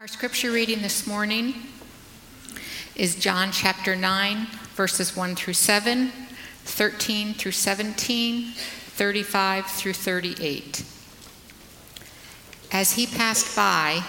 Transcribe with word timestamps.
Our 0.00 0.08
scripture 0.08 0.50
reading 0.50 0.80
this 0.80 1.06
morning 1.06 1.52
is 2.96 3.16
John 3.16 3.52
chapter 3.52 3.94
9, 3.94 4.46
verses 4.74 5.14
1 5.14 5.36
through 5.36 5.52
7, 5.52 6.10
13 6.64 7.34
through 7.34 7.52
17, 7.52 8.52
35 8.52 9.66
through 9.66 9.92
38. 9.92 10.86
As 12.72 12.92
he 12.92 13.06
passed 13.06 13.54
by, 13.54 14.02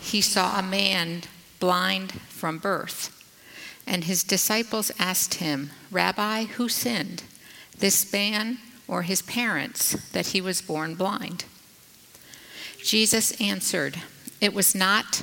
he 0.00 0.20
saw 0.20 0.58
a 0.58 0.64
man 0.64 1.22
blind 1.60 2.14
from 2.28 2.58
birth. 2.58 3.12
And 3.86 4.02
his 4.02 4.24
disciples 4.24 4.90
asked 4.98 5.34
him, 5.34 5.70
Rabbi, 5.92 6.46
who 6.46 6.68
sinned, 6.68 7.22
this 7.78 8.12
man 8.12 8.58
or 8.88 9.02
his 9.02 9.22
parents, 9.22 10.10
that 10.10 10.26
he 10.26 10.40
was 10.40 10.60
born 10.60 10.96
blind? 10.96 11.44
Jesus 12.82 13.40
answered, 13.40 14.00
It 14.40 14.52
was 14.52 14.74
not 14.74 15.22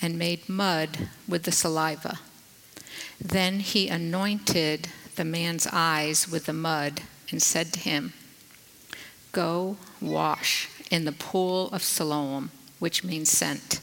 and 0.00 0.18
made 0.18 0.48
mud 0.48 1.08
with 1.26 1.44
the 1.44 1.52
saliva. 1.52 2.20
Then 3.20 3.60
he 3.60 3.88
anointed 3.88 4.88
the 5.16 5.24
man's 5.24 5.66
eyes 5.72 6.28
with 6.28 6.46
the 6.46 6.52
mud 6.52 7.02
and 7.30 7.42
said 7.42 7.72
to 7.72 7.80
him, 7.80 8.12
Go 9.32 9.76
wash 10.00 10.68
in 10.90 11.04
the 11.04 11.12
pool 11.12 11.68
of 11.70 11.82
Siloam, 11.82 12.50
which 12.78 13.04
means 13.04 13.30
sent. 13.30 13.80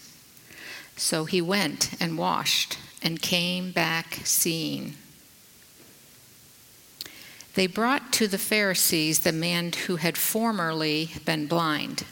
So 0.95 1.25
he 1.25 1.41
went 1.41 1.91
and 1.99 2.17
washed 2.17 2.77
and 3.01 3.21
came 3.21 3.71
back 3.71 4.19
seeing. 4.23 4.95
They 7.53 7.67
brought 7.67 8.11
to 8.13 8.27
the 8.27 8.37
Pharisees 8.37 9.19
the 9.19 9.31
man 9.31 9.71
who 9.87 9.97
had 9.97 10.17
formerly 10.17 11.11
been 11.25 11.47
blind. 11.47 12.05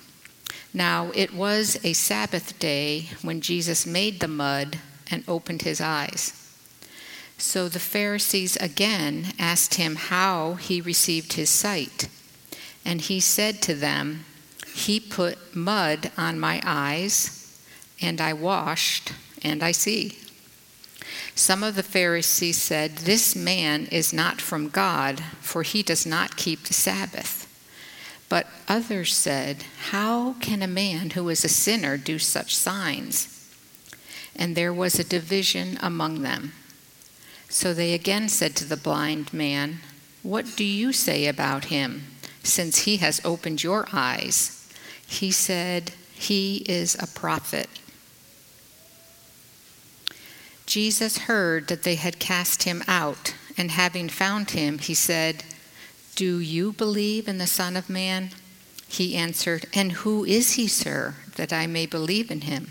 Now 0.74 1.12
it 1.14 1.34
was 1.34 1.80
a 1.84 1.94
Sabbath 1.94 2.58
day 2.58 3.10
when 3.22 3.42
Jesus 3.42 3.86
made 3.86 4.20
the 4.20 4.28
mud 4.28 4.80
and 5.12 5.24
opened 5.28 5.62
his 5.62 5.80
eyes. 5.80 6.40
So 7.38 7.68
the 7.68 7.80
Pharisees 7.80 8.56
again 8.58 9.34
asked 9.38 9.76
him 9.76 9.96
how 9.96 10.54
he 10.56 10.82
received 10.82 11.34
his 11.34 11.50
sight. 11.50 12.08
And 12.86 13.02
he 13.02 13.20
said 13.20 13.62
to 13.64 13.76
them, 13.76 14.26
He 14.74 15.00
put 15.00 15.56
mud 15.56 16.12
on 16.18 16.40
my 16.40 16.62
eyes, 16.66 17.58
and 18.02 18.20
I 18.20 18.34
washed, 18.34 19.14
and 19.44 19.62
I 19.62 19.72
see. 19.72 20.18
Some 21.36 21.64
of 21.64 21.76
the 21.76 21.84
Pharisees 21.84 22.62
said, 22.62 22.98
This 22.98 23.36
man 23.36 23.88
is 23.88 24.14
not 24.14 24.42
from 24.42 24.70
God, 24.70 25.22
for 25.42 25.64
he 25.64 25.84
does 25.84 26.06
not 26.06 26.38
keep 26.38 26.64
the 26.64 26.74
Sabbath. 26.74 27.43
But 28.34 28.48
others 28.68 29.14
said, 29.14 29.64
How 29.92 30.34
can 30.40 30.64
a 30.64 30.68
man 30.68 31.12
who 31.12 31.30
is 31.30 31.46
a 31.46 31.48
sinner 31.48 31.98
do 31.98 32.18
such 32.18 32.56
signs? 32.58 33.48
And 34.36 34.56
there 34.56 34.74
was 34.74 34.98
a 34.98 35.04
division 35.04 35.78
among 35.84 36.24
them. 36.24 36.54
So 37.48 37.76
they 37.76 37.94
again 37.94 38.30
said 38.30 38.56
to 38.56 38.66
the 38.66 38.76
blind 38.76 39.32
man, 39.34 39.82
What 40.24 40.56
do 40.56 40.64
you 40.64 40.94
say 40.94 41.28
about 41.28 41.66
him, 41.66 42.06
since 42.42 42.86
he 42.86 42.98
has 42.98 43.22
opened 43.24 43.62
your 43.62 43.88
eyes? 43.94 44.68
He 45.06 45.30
said, 45.30 45.92
He 46.16 46.66
is 46.68 46.96
a 46.96 47.06
prophet. 47.06 47.70
Jesus 50.66 51.30
heard 51.30 51.68
that 51.68 51.84
they 51.84 51.98
had 51.98 52.18
cast 52.18 52.64
him 52.64 52.82
out, 52.88 53.36
and 53.56 53.70
having 53.70 54.10
found 54.10 54.50
him, 54.50 54.80
he 54.80 54.96
said, 54.96 55.44
do 56.16 56.40
you 56.40 56.74
believe 56.74 57.28
in 57.28 57.40
the 57.40 57.48
Son 57.48 57.76
of 57.76 57.90
Man? 57.90 58.30
He 58.88 59.16
answered, 59.16 59.66
And 59.74 59.92
who 59.94 60.24
is 60.24 60.54
he, 60.54 60.68
sir, 60.68 61.16
that 61.36 61.52
I 61.52 61.66
may 61.66 61.88
believe 61.88 62.30
in 62.30 62.42
him? 62.42 62.70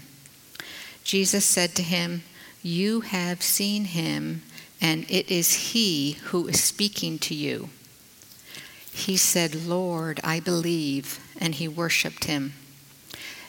Jesus 1.03 1.45
said 1.45 1.75
to 1.75 1.83
him, 1.83 2.23
You 2.63 3.01
have 3.01 3.43
seen 3.43 3.87
him, 3.87 4.43
and 4.81 5.05
it 5.11 5.29
is 5.31 5.73
he 5.73 6.13
who 6.27 6.47
is 6.47 6.63
speaking 6.63 7.19
to 7.21 7.35
you. 7.35 7.71
He 8.93 9.17
said, 9.17 9.67
Lord, 9.67 10.21
I 10.23 10.39
believe, 10.39 11.19
and 11.41 11.57
he 11.57 11.67
worshiped 11.67 12.25
him. 12.27 12.53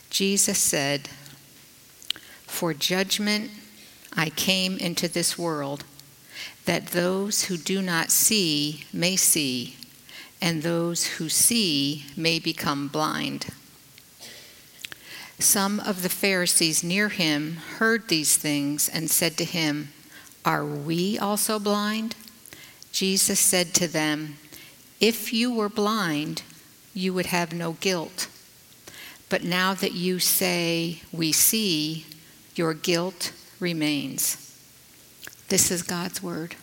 Jesus 0.10 0.58
said, 0.58 1.10
For 2.48 2.74
judgment 2.74 3.52
I 4.12 4.30
came 4.32 4.78
into 4.78 5.08
this 5.08 5.38
world, 5.38 5.84
that 6.66 6.88
those 6.88 7.46
who 7.46 7.58
do 7.58 7.82
not 7.82 8.10
see 8.10 8.86
may 8.92 9.16
see 9.16 9.76
and 10.44 10.62
those 10.62 11.06
who 11.06 11.30
see 11.30 12.04
may 12.18 12.38
become 12.38 12.90
blind. 12.90 13.48
Some 15.40 15.80
of 15.80 16.04
the 16.04 16.10
Pharisees 16.10 16.84
near 16.84 17.08
him 17.08 17.56
heard 17.78 18.10
these 18.10 18.36
things 18.36 18.90
and 18.90 19.10
said 19.10 19.38
to 19.38 19.46
him, 19.46 19.94
Are 20.44 20.66
we 20.66 21.18
also 21.18 21.60
blind? 21.60 22.18
Jesus 22.92 23.40
said 23.40 23.74
to 23.76 23.88
them, 23.88 24.38
If 25.00 25.32
you 25.32 25.50
were 25.50 25.70
blind, 25.70 26.44
you 26.94 27.14
would 27.14 27.28
have 27.28 27.54
no 27.54 27.78
guilt. 27.80 28.28
But 29.30 29.46
now 29.46 29.74
that 29.74 29.94
you 29.94 30.20
say, 30.20 31.04
We 31.14 31.32
see, 31.32 32.06
your 32.54 32.74
guilt 32.74 33.32
remains. 33.62 34.60
This 35.48 35.72
is 35.72 35.84
God's 35.84 36.22
word. 36.22 36.56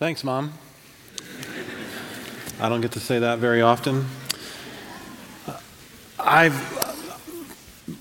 Thanks, 0.00 0.24
Mom. 0.24 0.50
I 2.58 2.70
don't 2.70 2.80
get 2.80 2.92
to 2.92 3.00
say 3.00 3.18
that 3.18 3.38
very 3.38 3.60
often. 3.60 4.06
I've 6.18 6.56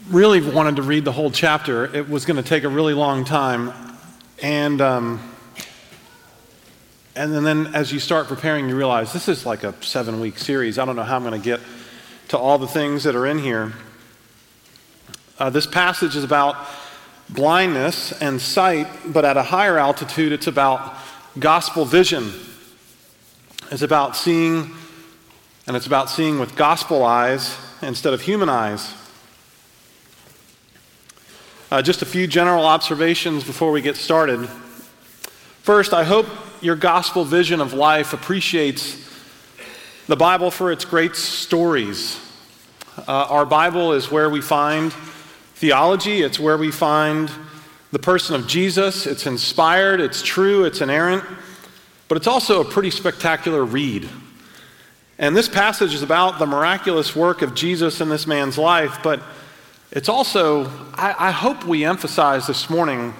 really 0.09 0.39
wanted 0.39 0.77
to 0.77 0.81
read 0.81 1.03
the 1.03 1.11
whole 1.11 1.29
chapter. 1.29 1.93
It 1.93 2.07
was 2.07 2.23
going 2.23 2.37
to 2.37 2.49
take 2.49 2.63
a 2.63 2.69
really 2.69 2.93
long 2.93 3.25
time. 3.25 3.73
And, 4.41 4.79
um, 4.79 5.19
and 7.17 7.33
then 7.45 7.75
as 7.75 7.91
you 7.91 7.99
start 7.99 8.27
preparing, 8.29 8.69
you 8.69 8.77
realize 8.77 9.11
this 9.11 9.27
is 9.27 9.45
like 9.45 9.65
a 9.65 9.73
seven 9.83 10.21
week 10.21 10.37
series. 10.37 10.79
I 10.79 10.85
don't 10.85 10.95
know 10.95 11.03
how 11.03 11.17
I'm 11.17 11.23
going 11.23 11.33
to 11.33 11.43
get 11.43 11.59
to 12.29 12.37
all 12.37 12.57
the 12.57 12.65
things 12.65 13.03
that 13.03 13.13
are 13.13 13.25
in 13.25 13.39
here. 13.39 13.73
Uh, 15.37 15.49
this 15.49 15.67
passage 15.67 16.15
is 16.15 16.23
about 16.23 16.55
blindness 17.27 18.13
and 18.21 18.39
sight, 18.39 18.87
but 19.05 19.25
at 19.25 19.35
a 19.35 19.43
higher 19.43 19.77
altitude, 19.77 20.31
it's 20.31 20.47
about 20.47 20.95
gospel 21.39 21.85
vision. 21.85 22.31
is 23.71 23.83
about 23.83 24.15
seeing, 24.15 24.71
and 25.67 25.77
it's 25.77 25.87
about 25.87 26.09
seeing 26.09 26.39
with 26.39 26.55
gospel 26.55 27.03
eyes 27.03 27.55
instead 27.81 28.13
of 28.13 28.21
human 28.21 28.49
eyes. 28.49 28.93
Uh, 31.71 31.81
just 31.81 32.01
a 32.01 32.05
few 32.05 32.25
general 32.25 32.65
observations 32.65 33.43
before 33.43 33.71
we 33.71 33.81
get 33.81 33.95
started. 33.95 34.49
First, 35.61 35.93
I 35.93 36.03
hope 36.03 36.25
your 36.61 36.75
gospel 36.75 37.23
vision 37.23 37.61
of 37.61 37.73
life 37.73 38.11
appreciates 38.11 38.97
the 40.07 40.15
Bible 40.15 40.49
for 40.49 40.71
its 40.71 40.83
great 40.83 41.15
stories. 41.15 42.19
Uh, 42.97 43.27
our 43.29 43.45
Bible 43.45 43.93
is 43.93 44.09
where 44.09 44.29
we 44.29 44.41
find 44.41 44.91
theology, 45.53 46.21
it's 46.23 46.39
where 46.39 46.57
we 46.57 46.71
find 46.71 47.29
the 47.91 47.99
person 47.99 48.35
of 48.35 48.47
Jesus. 48.47 49.07
It's 49.07 49.25
inspired, 49.25 49.99
it's 49.99 50.21
true, 50.21 50.65
it's 50.65 50.81
inerrant, 50.81 51.23
but 52.07 52.17
it's 52.17 52.27
also 52.27 52.61
a 52.61 52.65
pretty 52.65 52.91
spectacular 52.91 53.63
read. 53.63 54.07
And 55.17 55.35
this 55.35 55.49
passage 55.49 55.93
is 55.93 56.03
about 56.03 56.39
the 56.39 56.45
miraculous 56.45 57.15
work 57.15 57.41
of 57.41 57.55
Jesus 57.55 57.99
in 57.99 58.09
this 58.09 58.25
man's 58.25 58.57
life, 58.57 58.99
but 59.03 59.21
it's 59.91 60.07
also, 60.07 60.65
I, 60.93 61.15
I 61.17 61.31
hope 61.31 61.65
we 61.65 61.83
emphasize 61.83 62.45
this 62.47 62.69
morning, 62.69 63.13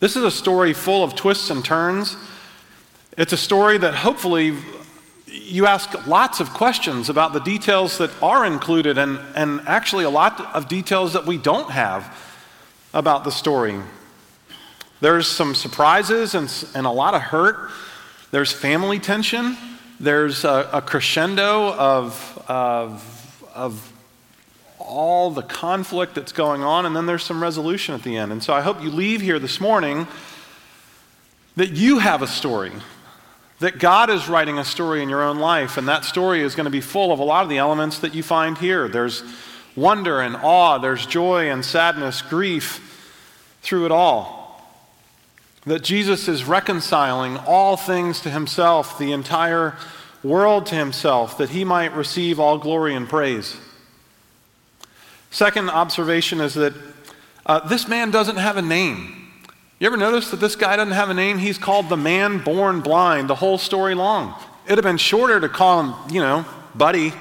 this 0.00 0.16
is 0.16 0.24
a 0.24 0.30
story 0.30 0.74
full 0.74 1.02
of 1.02 1.14
twists 1.14 1.50
and 1.50 1.64
turns. 1.64 2.16
It's 3.16 3.32
a 3.32 3.36
story 3.36 3.78
that 3.78 3.94
hopefully 3.94 4.56
you 5.26 5.66
ask 5.66 6.06
lots 6.06 6.40
of 6.40 6.50
questions 6.50 7.08
about 7.08 7.32
the 7.32 7.40
details 7.40 7.98
that 7.98 8.10
are 8.22 8.44
included 8.44 8.98
and, 8.98 9.18
and 9.34 9.60
actually 9.66 10.04
a 10.04 10.10
lot 10.10 10.54
of 10.54 10.68
details 10.68 11.14
that 11.14 11.24
we 11.24 11.38
don't 11.38 11.70
have 11.70 12.31
about 12.94 13.24
the 13.24 13.30
story. 13.30 13.78
There's 15.00 15.26
some 15.26 15.54
surprises 15.54 16.34
and, 16.34 16.52
and 16.74 16.86
a 16.86 16.90
lot 16.90 17.14
of 17.14 17.22
hurt. 17.22 17.70
there's 18.30 18.52
family 18.52 18.98
tension, 18.98 19.56
there's 19.98 20.44
a, 20.44 20.68
a 20.72 20.82
crescendo 20.82 21.72
of, 21.72 22.44
of, 22.48 23.44
of 23.54 23.92
all 24.78 25.30
the 25.30 25.42
conflict 25.42 26.14
that's 26.14 26.32
going 26.32 26.62
on, 26.62 26.86
and 26.86 26.94
then 26.94 27.06
there's 27.06 27.22
some 27.22 27.42
resolution 27.42 27.94
at 27.94 28.02
the 28.02 28.16
end. 28.16 28.32
And 28.32 28.42
so 28.42 28.52
I 28.52 28.60
hope 28.60 28.82
you 28.82 28.90
leave 28.90 29.20
here 29.20 29.38
this 29.38 29.60
morning 29.60 30.06
that 31.56 31.70
you 31.70 31.98
have 31.98 32.22
a 32.22 32.26
story, 32.26 32.72
that 33.60 33.78
God 33.78 34.10
is 34.10 34.28
writing 34.28 34.58
a 34.58 34.64
story 34.64 35.02
in 35.02 35.08
your 35.08 35.22
own 35.22 35.38
life, 35.38 35.76
and 35.76 35.86
that 35.88 36.04
story 36.04 36.42
is 36.42 36.54
going 36.54 36.64
to 36.64 36.70
be 36.70 36.80
full 36.80 37.12
of 37.12 37.18
a 37.18 37.24
lot 37.24 37.42
of 37.42 37.48
the 37.48 37.58
elements 37.58 37.98
that 38.00 38.14
you 38.14 38.22
find 38.22 38.58
here. 38.58 38.88
There's 38.88 39.22
wonder 39.76 40.20
and 40.20 40.36
awe, 40.36 40.78
there's 40.78 41.06
joy 41.06 41.50
and 41.50 41.64
sadness, 41.64 42.22
grief 42.22 42.88
through 43.62 43.86
it 43.86 43.92
all. 43.92 44.40
That 45.66 45.82
Jesus 45.82 46.28
is 46.28 46.44
reconciling 46.44 47.36
all 47.38 47.76
things 47.76 48.20
to 48.20 48.30
himself, 48.30 48.98
the 48.98 49.12
entire 49.12 49.76
world 50.22 50.66
to 50.66 50.74
himself, 50.74 51.38
that 51.38 51.50
he 51.50 51.64
might 51.64 51.94
receive 51.94 52.40
all 52.40 52.58
glory 52.58 52.94
and 52.94 53.08
praise. 53.08 53.56
Second 55.30 55.70
observation 55.70 56.40
is 56.40 56.54
that 56.54 56.74
uh, 57.46 57.66
this 57.68 57.88
man 57.88 58.10
doesn't 58.10 58.36
have 58.36 58.56
a 58.56 58.62
name. 58.62 59.30
You 59.78 59.86
ever 59.86 59.96
notice 59.96 60.30
that 60.30 60.38
this 60.38 60.54
guy 60.54 60.76
doesn't 60.76 60.92
have 60.92 61.10
a 61.10 61.14
name? 61.14 61.38
He's 61.38 61.58
called 61.58 61.88
the 61.88 61.96
man 61.96 62.38
born 62.38 62.82
blind 62.82 63.28
the 63.28 63.34
whole 63.34 63.58
story 63.58 63.94
long. 63.94 64.34
It'd 64.66 64.78
have 64.78 64.84
been 64.84 64.96
shorter 64.96 65.40
to 65.40 65.48
call 65.48 65.82
him, 65.82 66.14
you 66.14 66.20
know, 66.20 66.44
Buddy 66.74 67.12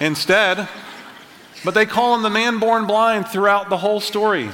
instead. 0.00 0.68
But 1.66 1.74
they 1.74 1.84
call 1.84 2.14
him 2.14 2.22
the 2.22 2.30
man 2.30 2.60
born 2.60 2.86
blind 2.86 3.26
throughout 3.26 3.70
the 3.70 3.76
whole 3.76 3.98
story. 3.98 4.50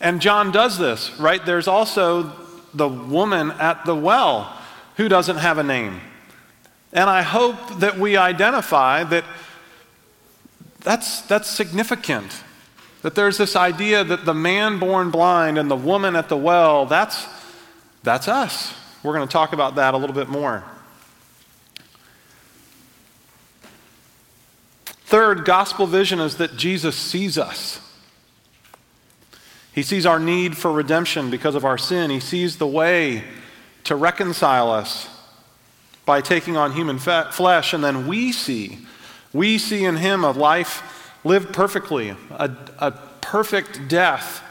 And 0.00 0.20
John 0.20 0.52
does 0.52 0.78
this, 0.78 1.10
right? 1.18 1.44
There's 1.44 1.66
also 1.66 2.30
the 2.72 2.88
woman 2.88 3.50
at 3.50 3.84
the 3.84 3.96
well 3.96 4.56
who 4.96 5.08
doesn't 5.08 5.38
have 5.38 5.58
a 5.58 5.64
name. 5.64 6.00
And 6.92 7.10
I 7.10 7.22
hope 7.22 7.80
that 7.80 7.98
we 7.98 8.16
identify 8.16 9.02
that 9.02 9.24
that's, 10.78 11.22
that's 11.22 11.50
significant. 11.50 12.44
That 13.02 13.16
there's 13.16 13.36
this 13.36 13.56
idea 13.56 14.04
that 14.04 14.24
the 14.24 14.32
man 14.32 14.78
born 14.78 15.10
blind 15.10 15.58
and 15.58 15.68
the 15.68 15.74
woman 15.74 16.14
at 16.14 16.28
the 16.28 16.36
well, 16.36 16.86
that's, 16.86 17.26
that's 18.04 18.28
us. 18.28 18.72
We're 19.02 19.14
going 19.14 19.26
to 19.26 19.32
talk 19.32 19.54
about 19.54 19.74
that 19.74 19.92
a 19.92 19.96
little 19.96 20.14
bit 20.14 20.28
more. 20.28 20.62
Third, 25.04 25.44
gospel 25.44 25.86
vision 25.86 26.18
is 26.18 26.36
that 26.38 26.56
Jesus 26.56 26.96
sees 26.96 27.36
us. 27.36 27.80
He 29.74 29.82
sees 29.82 30.06
our 30.06 30.18
need 30.18 30.56
for 30.56 30.72
redemption 30.72 31.30
because 31.30 31.54
of 31.54 31.64
our 31.64 31.76
sin. 31.76 32.10
He 32.10 32.20
sees 32.20 32.56
the 32.56 32.66
way 32.66 33.24
to 33.84 33.96
reconcile 33.96 34.70
us 34.70 35.08
by 36.06 36.20
taking 36.20 36.56
on 36.56 36.72
human 36.72 36.98
flesh. 36.98 37.72
And 37.72 37.82
then 37.82 38.06
we 38.06 38.32
see, 38.32 38.78
we 39.32 39.58
see 39.58 39.84
in 39.84 39.96
him 39.96 40.24
a 40.24 40.30
life 40.30 41.12
lived 41.24 41.52
perfectly, 41.52 42.10
a, 42.30 42.50
a 42.78 42.92
perfect 43.20 43.88
death. 43.88 44.42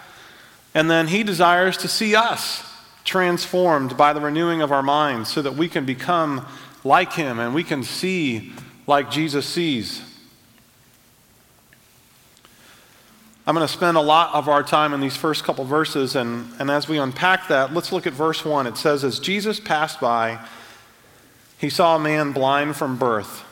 And 0.75 0.89
then 0.89 1.07
he 1.07 1.23
desires 1.23 1.77
to 1.77 1.87
see 1.87 2.15
us 2.15 2.63
transformed 3.05 3.97
by 3.97 4.13
the 4.13 4.21
renewing 4.21 4.61
of 4.61 4.71
our 4.71 4.83
minds 4.83 5.31
so 5.31 5.41
that 5.41 5.55
we 5.55 5.67
can 5.67 5.85
become 5.85 6.45
like 6.83 7.13
him 7.13 7.39
and 7.39 7.55
we 7.55 7.63
can 7.63 7.83
see 7.83 8.51
like 8.87 9.09
Jesus 9.09 9.45
sees. 9.45 10.01
I'm 13.45 13.55
going 13.55 13.67
to 13.67 13.73
spend 13.73 13.97
a 13.97 14.01
lot 14.01 14.33
of 14.33 14.47
our 14.47 14.63
time 14.63 14.93
in 14.93 15.01
these 15.01 15.17
first 15.17 15.43
couple 15.43 15.65
verses, 15.65 16.15
and, 16.15 16.49
and 16.59 16.71
as 16.71 16.87
we 16.87 16.97
unpack 16.97 17.49
that, 17.49 17.73
let's 17.73 17.91
look 17.91 18.07
at 18.07 18.13
verse 18.13 18.45
1. 18.45 18.67
It 18.67 18.77
says, 18.77 19.03
As 19.03 19.19
Jesus 19.19 19.59
passed 19.59 19.99
by, 19.99 20.39
he 21.57 21.69
saw 21.69 21.97
a 21.97 21.99
man 21.99 22.31
blind 22.31 22.77
from 22.77 22.97
birth. 22.97 23.43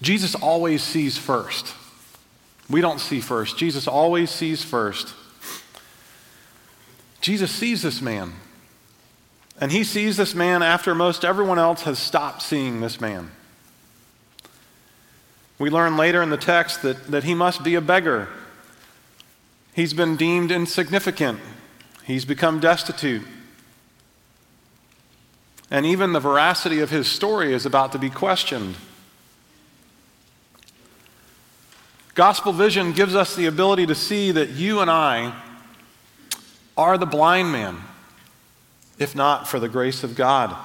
Jesus 0.00 0.36
always 0.36 0.84
sees 0.84 1.18
first. 1.18 1.74
We 2.70 2.80
don't 2.80 3.00
see 3.00 3.20
first. 3.20 3.58
Jesus 3.58 3.88
always 3.88 4.30
sees 4.30 4.62
first. 4.62 5.14
Jesus 7.20 7.50
sees 7.50 7.82
this 7.82 8.00
man. 8.00 8.34
And 9.60 9.72
he 9.72 9.82
sees 9.82 10.16
this 10.16 10.34
man 10.34 10.62
after 10.62 10.94
most 10.94 11.24
everyone 11.24 11.58
else 11.58 11.82
has 11.82 11.98
stopped 11.98 12.42
seeing 12.42 12.80
this 12.80 13.00
man. 13.00 13.32
We 15.58 15.70
learn 15.70 15.96
later 15.96 16.22
in 16.22 16.30
the 16.30 16.36
text 16.36 16.82
that, 16.82 17.08
that 17.08 17.24
he 17.24 17.34
must 17.34 17.64
be 17.64 17.74
a 17.74 17.80
beggar. 17.80 18.28
He's 19.74 19.92
been 19.92 20.16
deemed 20.16 20.50
insignificant, 20.50 21.40
he's 22.04 22.24
become 22.24 22.60
destitute. 22.60 23.22
And 25.70 25.84
even 25.84 26.14
the 26.14 26.20
veracity 26.20 26.80
of 26.80 26.88
his 26.88 27.08
story 27.08 27.52
is 27.52 27.66
about 27.66 27.92
to 27.92 27.98
be 27.98 28.08
questioned. 28.08 28.74
Gospel 32.14 32.52
vision 32.52 32.92
gives 32.92 33.14
us 33.14 33.36
the 33.36 33.46
ability 33.46 33.86
to 33.86 33.94
see 33.94 34.32
that 34.32 34.48
you 34.50 34.80
and 34.80 34.90
I 34.90 35.34
are 36.76 36.96
the 36.96 37.06
blind 37.06 37.52
man, 37.52 37.76
if 38.98 39.14
not 39.14 39.46
for 39.46 39.60
the 39.60 39.68
grace 39.68 40.02
of 40.02 40.16
God. 40.16 40.56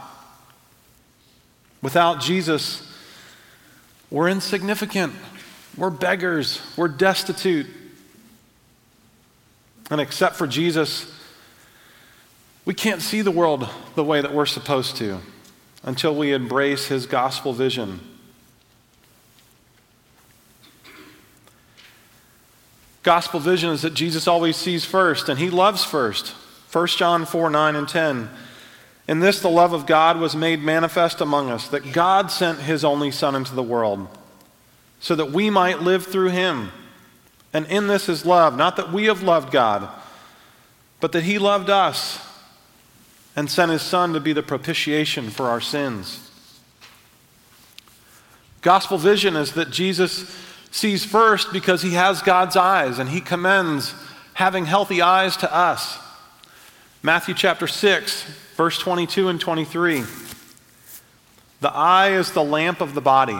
Without 1.81 2.21
Jesus, 2.21 2.92
we're 4.13 4.29
insignificant. 4.29 5.11
We're 5.75 5.89
beggars. 5.89 6.61
We're 6.77 6.87
destitute. 6.87 7.65
And 9.89 9.99
except 9.99 10.35
for 10.35 10.45
Jesus, 10.45 11.11
we 12.63 12.75
can't 12.75 13.01
see 13.01 13.23
the 13.23 13.31
world 13.31 13.67
the 13.95 14.03
way 14.03 14.21
that 14.21 14.31
we're 14.31 14.45
supposed 14.45 14.97
to 14.97 15.17
until 15.81 16.13
we 16.13 16.31
embrace 16.31 16.85
his 16.85 17.07
gospel 17.07 17.53
vision. 17.53 18.01
Gospel 23.01 23.39
vision 23.39 23.71
is 23.71 23.81
that 23.81 23.95
Jesus 23.95 24.27
always 24.27 24.57
sees 24.57 24.85
first 24.85 25.27
and 25.27 25.39
he 25.39 25.49
loves 25.49 25.83
first. 25.83 26.35
1 26.71 26.87
John 26.87 27.25
4 27.25 27.49
9 27.49 27.75
and 27.75 27.89
10. 27.89 28.29
In 29.07 29.19
this, 29.19 29.41
the 29.41 29.49
love 29.49 29.73
of 29.73 29.85
God 29.85 30.19
was 30.19 30.35
made 30.35 30.61
manifest 30.61 31.19
among 31.19 31.49
us, 31.49 31.67
that 31.67 31.91
God 31.91 32.31
sent 32.31 32.59
his 32.59 32.85
only 32.85 33.11
Son 33.11 33.35
into 33.35 33.53
the 33.53 33.63
world, 33.63 34.07
so 34.99 35.15
that 35.15 35.31
we 35.31 35.49
might 35.49 35.81
live 35.81 36.05
through 36.05 36.29
him. 36.29 36.71
And 37.51 37.65
in 37.67 37.87
this 37.87 38.07
is 38.07 38.25
love, 38.25 38.57
not 38.57 38.77
that 38.77 38.91
we 38.93 39.05
have 39.05 39.21
loved 39.21 39.51
God, 39.51 39.89
but 40.99 41.11
that 41.11 41.23
he 41.23 41.37
loved 41.37 41.69
us 41.69 42.25
and 43.35 43.51
sent 43.51 43.71
his 43.71 43.81
Son 43.81 44.13
to 44.13 44.19
be 44.19 44.31
the 44.31 44.43
propitiation 44.43 45.29
for 45.29 45.47
our 45.47 45.61
sins. 45.61 46.31
Gospel 48.61 48.97
vision 48.97 49.35
is 49.35 49.51
that 49.53 49.69
Jesus 49.69 50.33
sees 50.71 51.03
first 51.03 51.51
because 51.51 51.81
he 51.81 51.91
has 51.91 52.21
God's 52.21 52.55
eyes, 52.55 52.99
and 52.99 53.09
he 53.09 53.19
commends 53.19 53.93
having 54.35 54.65
healthy 54.65 55.01
eyes 55.01 55.35
to 55.37 55.53
us. 55.53 55.99
Matthew 57.03 57.35
chapter 57.35 57.67
6, 57.67 58.25
verse 58.63 58.79
22 58.79 59.27
and 59.27 59.41
23. 59.41 60.05
The 61.59 61.73
eye 61.73 62.11
is 62.11 62.31
the 62.31 62.45
lamp 62.45 62.79
of 62.79 62.93
the 62.93 63.01
body. 63.01 63.37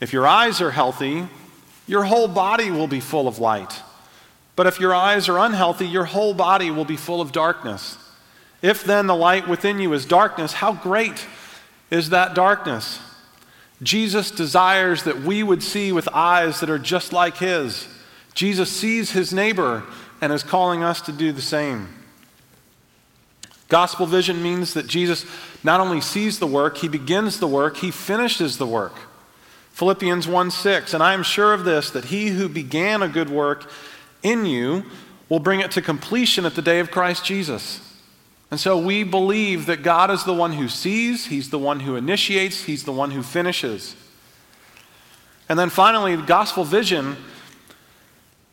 If 0.00 0.12
your 0.12 0.26
eyes 0.26 0.60
are 0.60 0.72
healthy, 0.72 1.28
your 1.86 2.02
whole 2.02 2.26
body 2.26 2.72
will 2.72 2.88
be 2.88 2.98
full 2.98 3.28
of 3.28 3.38
light. 3.38 3.72
But 4.56 4.66
if 4.66 4.80
your 4.80 4.92
eyes 4.92 5.28
are 5.28 5.38
unhealthy, 5.38 5.86
your 5.86 6.06
whole 6.06 6.34
body 6.34 6.72
will 6.72 6.84
be 6.84 6.96
full 6.96 7.20
of 7.20 7.30
darkness. 7.30 7.98
If 8.62 8.82
then 8.82 9.06
the 9.06 9.14
light 9.14 9.46
within 9.46 9.78
you 9.78 9.92
is 9.92 10.06
darkness, 10.06 10.54
how 10.54 10.72
great 10.72 11.24
is 11.92 12.10
that 12.10 12.34
darkness? 12.34 12.98
Jesus 13.80 14.32
desires 14.32 15.04
that 15.04 15.20
we 15.20 15.44
would 15.44 15.62
see 15.62 15.92
with 15.92 16.08
eyes 16.08 16.58
that 16.58 16.68
are 16.68 16.80
just 16.80 17.12
like 17.12 17.36
his. 17.36 17.86
Jesus 18.34 18.72
sees 18.72 19.12
his 19.12 19.32
neighbor 19.32 19.84
and 20.20 20.32
is 20.32 20.42
calling 20.42 20.82
us 20.82 21.00
to 21.02 21.12
do 21.12 21.30
the 21.30 21.40
same. 21.40 21.99
Gospel 23.70 24.04
vision 24.04 24.42
means 24.42 24.74
that 24.74 24.86
Jesus 24.86 25.24
not 25.64 25.80
only 25.80 26.00
sees 26.00 26.38
the 26.38 26.46
work, 26.46 26.78
he 26.78 26.88
begins 26.88 27.38
the 27.38 27.46
work, 27.46 27.78
he 27.78 27.90
finishes 27.90 28.58
the 28.58 28.66
work. 28.66 28.94
Philippians 29.72 30.28
1 30.28 30.50
6, 30.50 30.92
and 30.92 31.02
I 31.02 31.14
am 31.14 31.22
sure 31.22 31.54
of 31.54 31.64
this, 31.64 31.88
that 31.90 32.06
he 32.06 32.28
who 32.28 32.48
began 32.48 33.00
a 33.00 33.08
good 33.08 33.30
work 33.30 33.70
in 34.22 34.44
you 34.44 34.84
will 35.30 35.38
bring 35.38 35.60
it 35.60 35.70
to 35.70 35.80
completion 35.80 36.44
at 36.44 36.54
the 36.54 36.62
day 36.62 36.80
of 36.80 36.90
Christ 36.90 37.24
Jesus. 37.24 37.80
And 38.50 38.58
so 38.58 38.76
we 38.76 39.04
believe 39.04 39.66
that 39.66 39.84
God 39.84 40.10
is 40.10 40.24
the 40.24 40.34
one 40.34 40.54
who 40.54 40.68
sees, 40.68 41.26
he's 41.26 41.50
the 41.50 41.58
one 41.58 41.80
who 41.80 41.94
initiates, 41.94 42.64
he's 42.64 42.82
the 42.82 42.92
one 42.92 43.12
who 43.12 43.22
finishes. 43.22 43.94
And 45.48 45.56
then 45.56 45.70
finally, 45.70 46.16
gospel 46.16 46.64
vision 46.64 47.16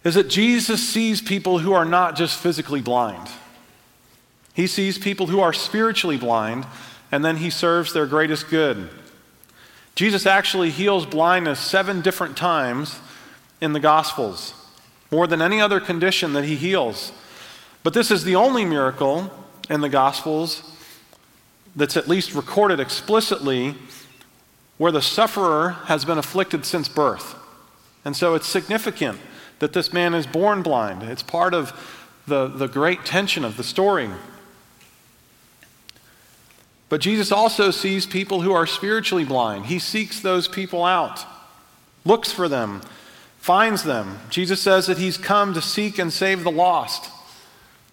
is 0.03 0.13
that 0.13 0.29
Jesus 0.29 0.87
sees 0.87 1.21
people 1.21 1.59
who 1.59 1.73
are 1.73 1.85
not 1.85 2.15
just 2.15 2.39
physically 2.39 2.81
blind. 2.81 3.27
He 4.57 4.65
sees 4.65 4.97
people 4.97 5.27
who 5.27 5.39
are 5.39 5.53
spiritually 5.53 6.17
blind, 6.17 6.65
and 7.11 7.23
then 7.23 7.37
he 7.37 7.51
serves 7.51 7.93
their 7.93 8.07
greatest 8.07 8.49
good. 8.49 8.89
Jesus 9.93 10.25
actually 10.25 10.71
heals 10.71 11.05
blindness 11.05 11.59
seven 11.59 12.01
different 12.01 12.35
times 12.35 12.99
in 13.61 13.73
the 13.73 13.79
Gospels, 13.79 14.55
more 15.11 15.27
than 15.27 15.43
any 15.43 15.61
other 15.61 15.79
condition 15.79 16.33
that 16.33 16.43
he 16.43 16.55
heals. 16.55 17.11
But 17.83 17.93
this 17.93 18.09
is 18.09 18.23
the 18.23 18.35
only 18.35 18.65
miracle 18.65 19.31
in 19.69 19.81
the 19.81 19.89
Gospels 19.89 20.63
that's 21.75 21.95
at 21.95 22.07
least 22.07 22.33
recorded 22.33 22.79
explicitly 22.79 23.75
where 24.79 24.91
the 24.91 25.03
sufferer 25.03 25.75
has 25.85 26.03
been 26.03 26.17
afflicted 26.17 26.65
since 26.65 26.89
birth. 26.89 27.35
And 28.03 28.17
so 28.17 28.33
it's 28.33 28.47
significant 28.47 29.19
that 29.59 29.73
this 29.73 29.93
man 29.93 30.15
is 30.15 30.25
born 30.25 30.63
blind. 30.63 31.03
It's 31.03 31.21
part 31.21 31.53
of 31.53 32.19
the, 32.25 32.47
the 32.47 32.67
great 32.67 33.05
tension 33.05 33.45
of 33.45 33.55
the 33.55 33.63
story. 33.63 34.09
But 36.89 37.01
Jesus 37.01 37.31
also 37.31 37.71
sees 37.71 38.05
people 38.05 38.41
who 38.41 38.53
are 38.53 38.65
spiritually 38.65 39.25
blind. 39.25 39.65
He 39.65 39.79
seeks 39.79 40.19
those 40.19 40.47
people 40.47 40.85
out, 40.85 41.25
looks 42.05 42.31
for 42.31 42.47
them, 42.47 42.81
finds 43.39 43.83
them. 43.83 44.19
Jesus 44.29 44.61
says 44.61 44.87
that 44.87 44.97
he's 44.97 45.17
come 45.17 45.53
to 45.53 45.61
seek 45.61 45.99
and 45.99 46.11
save 46.11 46.43
the 46.43 46.51
lost. 46.51 47.11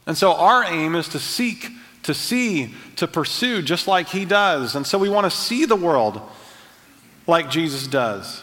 And 0.07 0.17
so 0.17 0.35
our 0.35 0.65
aim 0.65 0.95
is 0.95 1.09
to 1.09 1.19
seek, 1.19 1.69
to 2.05 2.15
see, 2.15 2.75
to 2.97 3.09
pursue, 3.09 3.63
just 3.63 3.89
like 3.89 4.09
he 4.09 4.25
does. 4.25 4.77
And 4.77 4.87
so 4.87 4.99
we 4.99 5.09
want 5.09 5.25
to 5.25 5.31
see 5.31 5.65
the 5.65 5.77
world 5.77 6.21
like 7.27 7.51
Jesus 7.51 7.87
does. 7.87 8.43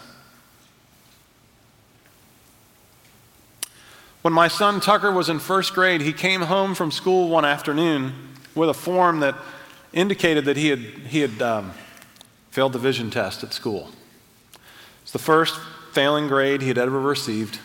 When 4.21 4.33
my 4.33 4.49
son 4.49 4.79
Tucker 4.79 5.11
was 5.11 5.29
in 5.29 5.39
first 5.39 5.73
grade, 5.73 6.01
he 6.01 6.13
came 6.13 6.41
home 6.41 6.75
from 6.75 6.91
school 6.91 7.29
one 7.29 7.45
afternoon 7.45 8.13
with 8.53 8.69
a 8.69 8.73
form 8.73 9.21
that 9.21 9.35
indicated 9.93 10.45
that 10.45 10.57
he 10.57 10.69
had, 10.69 10.79
he 10.79 11.19
had 11.19 11.41
um, 11.41 11.73
failed 12.51 12.73
the 12.73 12.79
vision 12.79 13.09
test 13.09 13.43
at 13.43 13.53
school. 13.53 13.89
It's 15.01 15.11
the 15.11 15.19
first 15.19 15.59
failing 15.93 16.27
grade 16.27 16.61
he 16.61 16.67
had 16.67 16.77
ever 16.77 16.99
received. 16.99 17.59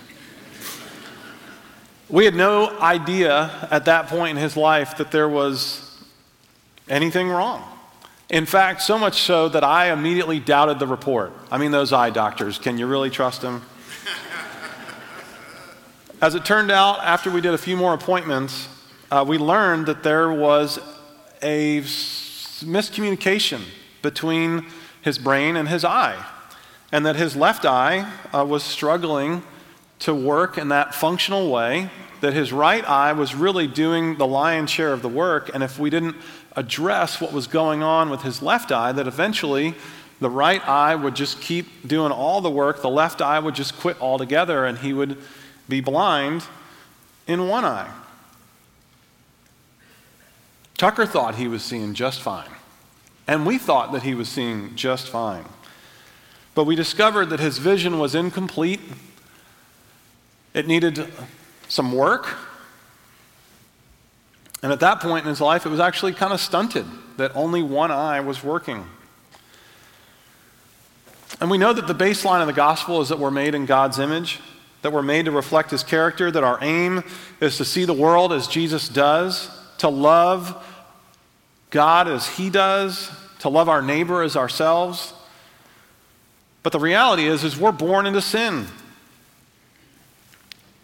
We 2.09 2.25
had 2.25 2.35
no 2.35 2.79
idea 2.79 3.69
at 3.71 3.85
that 3.87 4.07
point 4.07 4.37
in 4.37 4.43
his 4.43 4.57
life 4.57 4.97
that 4.99 5.11
there 5.11 5.29
was 5.29 6.05
anything 6.89 7.29
wrong. 7.29 7.65
In 8.29 8.47
fact, 8.47 8.83
so 8.83 8.99
much 8.99 9.23
so 9.23 9.49
that 9.49 9.63
I 9.63 9.93
immediately 9.93 10.41
doubted 10.41 10.79
the 10.79 10.87
report. 10.87 11.33
I 11.51 11.59
mean, 11.59 11.71
those 11.71 11.93
eye 11.93 12.11
doctors, 12.11 12.59
can 12.59 12.79
you 12.79 12.87
really 12.87 13.11
trust 13.11 13.43
them? 13.43 13.63
As 16.21 16.35
it 16.35 16.45
turned 16.45 16.71
out, 16.71 17.01
after 17.01 17.31
we 17.31 17.41
did 17.41 17.55
a 17.55 17.59
few 17.59 17.77
more 17.77 17.93
appointments, 17.93 18.69
uh, 19.11 19.25
we 19.27 19.39
learned 19.39 19.87
that 19.87 20.03
there 20.03 20.33
was 20.33 20.79
a 21.43 21.81
miscommunication 21.81 23.61
between 24.03 24.67
his 25.03 25.19
brain 25.19 25.57
and 25.57 25.69
his 25.69 25.85
eye, 25.85 26.25
and 26.93 27.05
that 27.07 27.17
his 27.17 27.37
left 27.37 27.65
eye 27.65 28.11
uh, 28.35 28.45
was 28.45 28.63
struggling 28.63 29.43
to 30.01 30.15
work 30.15 30.59
in 30.59 30.69
that 30.69 30.95
functional 30.95 31.51
way, 31.51 31.91
that 32.21 32.33
his 32.33 32.53
right 32.53 32.89
eye 32.89 33.13
was 33.13 33.35
really 33.35 33.67
doing 33.67 34.17
the 34.17 34.27
lion's 34.27 34.71
share 34.71 34.93
of 34.93 35.03
the 35.03 35.09
work, 35.09 35.51
and 35.55 35.63
if 35.63 35.79
we 35.79 35.91
didn't 35.91 36.17
address 36.57 37.21
what 37.21 37.33
was 37.33 37.47
going 37.47 37.83
on 37.83 38.11
with 38.11 38.23
his 38.23 38.43
left 38.43 38.73
eye, 38.73 38.93
that 38.93 39.07
eventually 39.07 39.75
the 40.21 40.31
right 40.31 40.67
eye 40.67 40.95
would 40.95 41.15
just 41.15 41.41
keep 41.41 41.87
doing 41.87 42.11
all 42.11 42.41
the 42.41 42.51
work, 42.51 42.81
the 42.81 42.89
left 42.89 43.21
eye 43.21 43.39
would 43.39 43.55
just 43.55 43.77
quit 43.77 44.01
altogether, 44.01 44.65
and 44.65 44.79
he 44.79 44.93
would 44.93 45.19
be 45.69 45.81
blind 45.81 46.45
in 47.27 47.49
one 47.49 47.65
eye. 47.65 47.91
Tucker 50.77 51.07
thought 51.07 51.37
he 51.37 51.49
was 51.49 51.63
seeing 51.63 51.95
just 51.95 52.21
fine. 52.21 52.51
And 53.27 53.47
we 53.47 53.59
thought 53.59 53.93
that 53.93 54.03
he 54.03 54.15
was 54.15 54.29
seeing 54.29 54.77
just 54.77 55.09
fine. 55.09 55.45
But 56.55 56.65
we 56.65 56.77
discovered 56.77 57.27
that 57.31 57.41
his 57.41 57.59
vision 57.59 57.99
was 57.99 58.15
incomplete. 58.15 58.81
It 60.55 60.67
needed 60.67 61.13
some 61.69 61.93
work. 61.93 62.37
And 64.63 64.73
at 64.73 64.81
that 64.81 65.01
point 65.01 65.25
in 65.25 65.29
his 65.29 65.41
life, 65.41 65.67
it 65.67 65.69
was 65.69 65.81
actually 65.81 66.13
kind 66.13 66.33
of 66.33 66.41
stunted 66.41 66.87
that 67.17 67.35
only 67.35 67.63
one 67.63 67.91
eye 67.91 68.21
was 68.21 68.43
working. 68.43 68.87
And 71.41 71.51
we 71.51 71.59
know 71.59 71.73
that 71.73 71.87
the 71.87 71.95
baseline 71.95 72.41
of 72.41 72.47
the 72.47 72.53
gospel 72.53 73.01
is 73.01 73.09
that 73.09 73.19
we're 73.19 73.31
made 73.31 73.55
in 73.55 73.67
God's 73.67 73.99
image, 73.99 74.41
that 74.83 74.93
we're 74.93 75.03
made 75.03 75.27
to 75.27 75.31
reflect 75.31 75.71
his 75.71 75.83
character, 75.83 76.31
that 76.31 76.45
our 76.45 76.59
aim 76.63 77.03
is 77.41 77.57
to 77.59 77.65
see 77.65 77.85
the 77.85 77.93
world 77.93 78.33
as 78.33 78.47
Jesus 78.47 78.89
does, 78.89 79.51
to 79.79 79.89
love 79.89 80.65
God 81.71 82.09
as 82.09 82.27
He 82.27 82.51
does, 82.51 83.11
to 83.41 83.49
love 83.49 83.69
our 83.69 83.83
neighbor 83.83 84.23
as 84.23 84.37
ourselves. 84.37 85.13
But 86.63 86.73
the 86.73 86.81
reality 86.81 87.27
is, 87.27 87.45
is 87.45 87.57
we're 87.57 87.73
born 87.73 88.07
into 88.07 88.21
sin, 88.21 88.67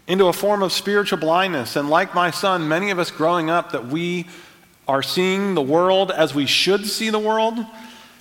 into 0.07 0.27
a 0.27 0.33
form 0.33 0.63
of 0.63 0.73
spiritual 0.73 1.19
blindness. 1.19 1.77
And 1.77 1.91
like 1.91 2.15
my 2.15 2.31
son, 2.31 2.69
many 2.69 2.91
of 2.91 2.99
us 2.99 3.11
growing 3.11 3.51
up, 3.51 3.73
that 3.73 3.87
we 3.87 4.27
are 4.87 5.03
seeing 5.03 5.55
the 5.55 5.63
world 5.63 6.11
as 6.11 6.35
we 6.35 6.47
should 6.47 6.87
see 6.87 7.11
the 7.11 7.19
world, 7.19 7.59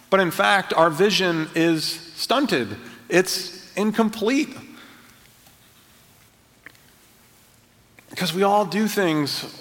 but 0.10 0.20
in 0.20 0.32
fact, 0.32 0.74
our 0.74 0.90
vision 0.90 1.50
is 1.56 1.84
stunted. 1.86 2.76
It's 3.10 3.72
incomplete. 3.76 4.56
Because 8.10 8.34
we 8.34 8.44
all 8.44 8.66
do 8.66 8.88
things 8.88 9.61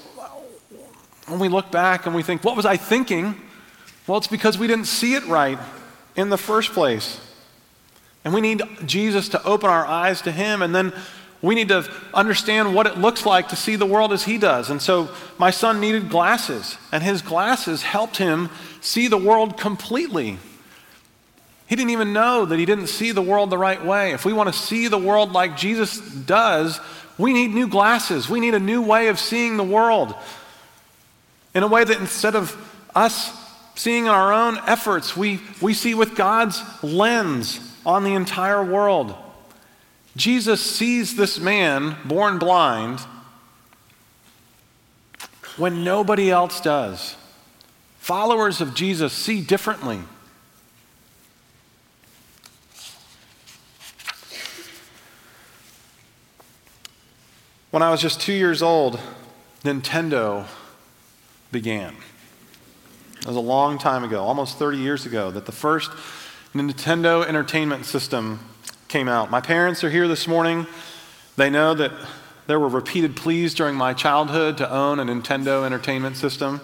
when 1.30 1.40
we 1.40 1.48
look 1.48 1.70
back 1.70 2.06
and 2.06 2.14
we 2.14 2.22
think, 2.22 2.44
what 2.44 2.56
was 2.56 2.66
I 2.66 2.76
thinking? 2.76 3.34
Well, 4.06 4.18
it's 4.18 4.26
because 4.26 4.58
we 4.58 4.66
didn't 4.66 4.86
see 4.86 5.14
it 5.14 5.24
right 5.26 5.58
in 6.16 6.30
the 6.30 6.38
first 6.38 6.72
place. 6.72 7.20
And 8.24 8.34
we 8.34 8.40
need 8.40 8.62
Jesus 8.84 9.28
to 9.30 9.44
open 9.44 9.70
our 9.70 9.86
eyes 9.86 10.20
to 10.22 10.32
Him, 10.32 10.62
and 10.62 10.74
then 10.74 10.92
we 11.42 11.54
need 11.54 11.68
to 11.68 11.90
understand 12.12 12.74
what 12.74 12.86
it 12.86 12.98
looks 12.98 13.24
like 13.24 13.48
to 13.48 13.56
see 13.56 13.76
the 13.76 13.86
world 13.86 14.12
as 14.12 14.24
He 14.24 14.36
does. 14.36 14.68
And 14.68 14.82
so 14.82 15.08
my 15.38 15.50
son 15.50 15.80
needed 15.80 16.10
glasses, 16.10 16.76
and 16.92 17.02
his 17.02 17.22
glasses 17.22 17.82
helped 17.82 18.18
him 18.18 18.50
see 18.80 19.08
the 19.08 19.16
world 19.16 19.56
completely. 19.58 20.38
He 21.66 21.76
didn't 21.76 21.90
even 21.90 22.12
know 22.12 22.44
that 22.44 22.58
he 22.58 22.66
didn't 22.66 22.88
see 22.88 23.12
the 23.12 23.22
world 23.22 23.48
the 23.48 23.56
right 23.56 23.82
way. 23.84 24.10
If 24.12 24.24
we 24.24 24.32
want 24.32 24.52
to 24.52 24.58
see 24.58 24.88
the 24.88 24.98
world 24.98 25.32
like 25.32 25.56
Jesus 25.56 26.00
does, 26.00 26.80
we 27.16 27.32
need 27.32 27.54
new 27.54 27.68
glasses. 27.68 28.28
We 28.28 28.40
need 28.40 28.54
a 28.54 28.58
new 28.58 28.82
way 28.82 29.06
of 29.06 29.20
seeing 29.20 29.56
the 29.56 29.62
world 29.62 30.14
in 31.54 31.62
a 31.62 31.66
way 31.66 31.84
that 31.84 32.00
instead 32.00 32.34
of 32.34 32.56
us 32.94 33.36
seeing 33.74 34.08
our 34.08 34.32
own 34.32 34.58
efforts, 34.66 35.16
we, 35.16 35.40
we 35.60 35.74
see 35.74 35.94
with 35.94 36.14
God's 36.14 36.62
lens 36.82 37.60
on 37.84 38.04
the 38.04 38.14
entire 38.14 38.62
world. 38.62 39.14
Jesus 40.16 40.60
sees 40.60 41.16
this 41.16 41.38
man 41.38 41.96
born 42.04 42.38
blind 42.38 43.00
when 45.56 45.84
nobody 45.84 46.30
else 46.30 46.60
does. 46.60 47.16
Followers 47.98 48.60
of 48.60 48.74
Jesus 48.74 49.12
see 49.12 49.40
differently. 49.40 50.00
When 57.70 57.82
I 57.82 57.90
was 57.90 58.00
just 58.00 58.20
two 58.20 58.32
years 58.32 58.62
old, 58.62 58.98
Nintendo 59.62 60.46
began. 61.52 61.94
It 63.20 63.26
was 63.26 63.36
a 63.36 63.40
long 63.40 63.78
time 63.78 64.04
ago, 64.04 64.22
almost 64.22 64.58
30 64.58 64.78
years 64.78 65.06
ago, 65.06 65.30
that 65.30 65.46
the 65.46 65.52
first 65.52 65.90
Nintendo 66.54 67.24
Entertainment 67.24 67.84
System 67.84 68.40
came 68.88 69.08
out. 69.08 69.30
My 69.30 69.40
parents 69.40 69.84
are 69.84 69.90
here 69.90 70.08
this 70.08 70.26
morning. 70.26 70.66
They 71.36 71.50
know 71.50 71.74
that 71.74 71.92
there 72.46 72.58
were 72.58 72.68
repeated 72.68 73.14
pleas 73.14 73.54
during 73.54 73.76
my 73.76 73.94
childhood 73.94 74.58
to 74.58 74.70
own 74.70 74.98
a 74.98 75.04
Nintendo 75.04 75.64
Entertainment 75.64 76.16
System. 76.16 76.60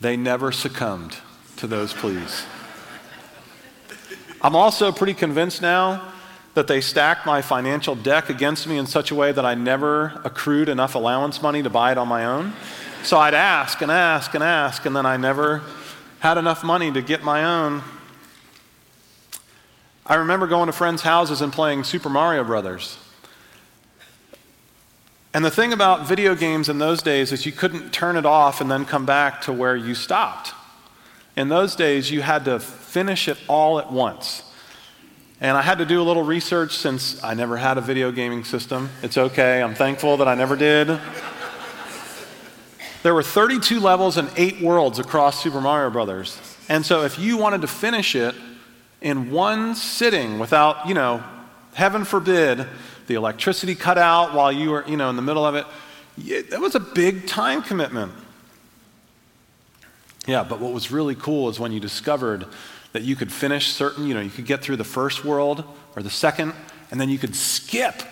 They 0.00 0.16
never 0.16 0.52
succumbed 0.52 1.16
to 1.56 1.66
those 1.66 1.92
pleas. 1.92 2.44
I'm 4.42 4.54
also 4.54 4.92
pretty 4.92 5.14
convinced 5.14 5.62
now 5.62 6.12
that 6.54 6.68
they 6.68 6.80
stacked 6.80 7.26
my 7.26 7.42
financial 7.42 7.94
deck 7.94 8.30
against 8.30 8.66
me 8.66 8.78
in 8.78 8.86
such 8.86 9.10
a 9.10 9.14
way 9.14 9.32
that 9.32 9.44
I 9.44 9.54
never 9.54 10.20
accrued 10.24 10.68
enough 10.68 10.94
allowance 10.94 11.42
money 11.42 11.62
to 11.62 11.70
buy 11.70 11.92
it 11.92 11.98
on 11.98 12.08
my 12.08 12.24
own. 12.24 12.52
So 13.06 13.18
I'd 13.18 13.34
ask 13.34 13.82
and 13.82 13.92
ask 13.92 14.34
and 14.34 14.42
ask, 14.42 14.84
and 14.84 14.96
then 14.96 15.06
I 15.06 15.16
never 15.16 15.62
had 16.18 16.38
enough 16.38 16.64
money 16.64 16.90
to 16.90 17.00
get 17.00 17.22
my 17.22 17.44
own. 17.44 17.84
I 20.04 20.16
remember 20.16 20.48
going 20.48 20.66
to 20.66 20.72
friends' 20.72 21.02
houses 21.02 21.40
and 21.40 21.52
playing 21.52 21.84
Super 21.84 22.08
Mario 22.08 22.42
Brothers. 22.42 22.98
And 25.32 25.44
the 25.44 25.52
thing 25.52 25.72
about 25.72 26.08
video 26.08 26.34
games 26.34 26.68
in 26.68 26.78
those 26.78 27.00
days 27.00 27.30
is 27.30 27.46
you 27.46 27.52
couldn't 27.52 27.92
turn 27.92 28.16
it 28.16 28.26
off 28.26 28.60
and 28.60 28.68
then 28.68 28.84
come 28.84 29.06
back 29.06 29.40
to 29.42 29.52
where 29.52 29.76
you 29.76 29.94
stopped. 29.94 30.52
In 31.36 31.48
those 31.48 31.76
days, 31.76 32.10
you 32.10 32.22
had 32.22 32.44
to 32.46 32.58
finish 32.58 33.28
it 33.28 33.38
all 33.46 33.78
at 33.78 33.92
once. 33.92 34.42
And 35.40 35.56
I 35.56 35.62
had 35.62 35.78
to 35.78 35.86
do 35.86 36.02
a 36.02 36.04
little 36.04 36.24
research 36.24 36.74
since 36.74 37.22
I 37.22 37.34
never 37.34 37.56
had 37.56 37.78
a 37.78 37.82
video 37.82 38.10
gaming 38.10 38.42
system. 38.42 38.90
It's 39.04 39.16
okay, 39.16 39.62
I'm 39.62 39.76
thankful 39.76 40.16
that 40.16 40.26
I 40.26 40.34
never 40.34 40.56
did. 40.56 40.98
There 43.06 43.14
were 43.14 43.22
32 43.22 43.78
levels 43.78 44.16
and 44.16 44.28
eight 44.36 44.60
worlds 44.60 44.98
across 44.98 45.40
Super 45.40 45.60
Mario 45.60 45.90
Brothers. 45.90 46.40
And 46.68 46.84
so 46.84 47.04
if 47.04 47.20
you 47.20 47.36
wanted 47.36 47.60
to 47.60 47.68
finish 47.68 48.16
it 48.16 48.34
in 49.00 49.30
one 49.30 49.76
sitting 49.76 50.40
without, 50.40 50.88
you 50.88 50.94
know, 50.94 51.22
heaven 51.74 52.04
forbid, 52.04 52.66
the 53.06 53.14
electricity 53.14 53.76
cut 53.76 53.96
out 53.96 54.34
while 54.34 54.50
you 54.50 54.70
were, 54.70 54.84
you 54.88 54.96
know, 54.96 55.08
in 55.08 55.14
the 55.14 55.22
middle 55.22 55.46
of 55.46 55.54
it, 55.54 55.66
that 56.50 56.60
was 56.60 56.74
a 56.74 56.80
big 56.80 57.28
time 57.28 57.62
commitment. 57.62 58.10
Yeah, 60.26 60.42
but 60.42 60.58
what 60.58 60.72
was 60.72 60.90
really 60.90 61.14
cool 61.14 61.48
is 61.48 61.60
when 61.60 61.70
you 61.70 61.78
discovered 61.78 62.44
that 62.92 63.04
you 63.04 63.14
could 63.14 63.32
finish 63.32 63.68
certain, 63.68 64.08
you 64.08 64.14
know, 64.14 64.20
you 64.20 64.30
could 64.30 64.46
get 64.46 64.62
through 64.62 64.78
the 64.78 64.82
first 64.82 65.24
world 65.24 65.62
or 65.94 66.02
the 66.02 66.10
second, 66.10 66.54
and 66.90 67.00
then 67.00 67.08
you 67.08 67.18
could 67.18 67.36
skip. 67.36 68.02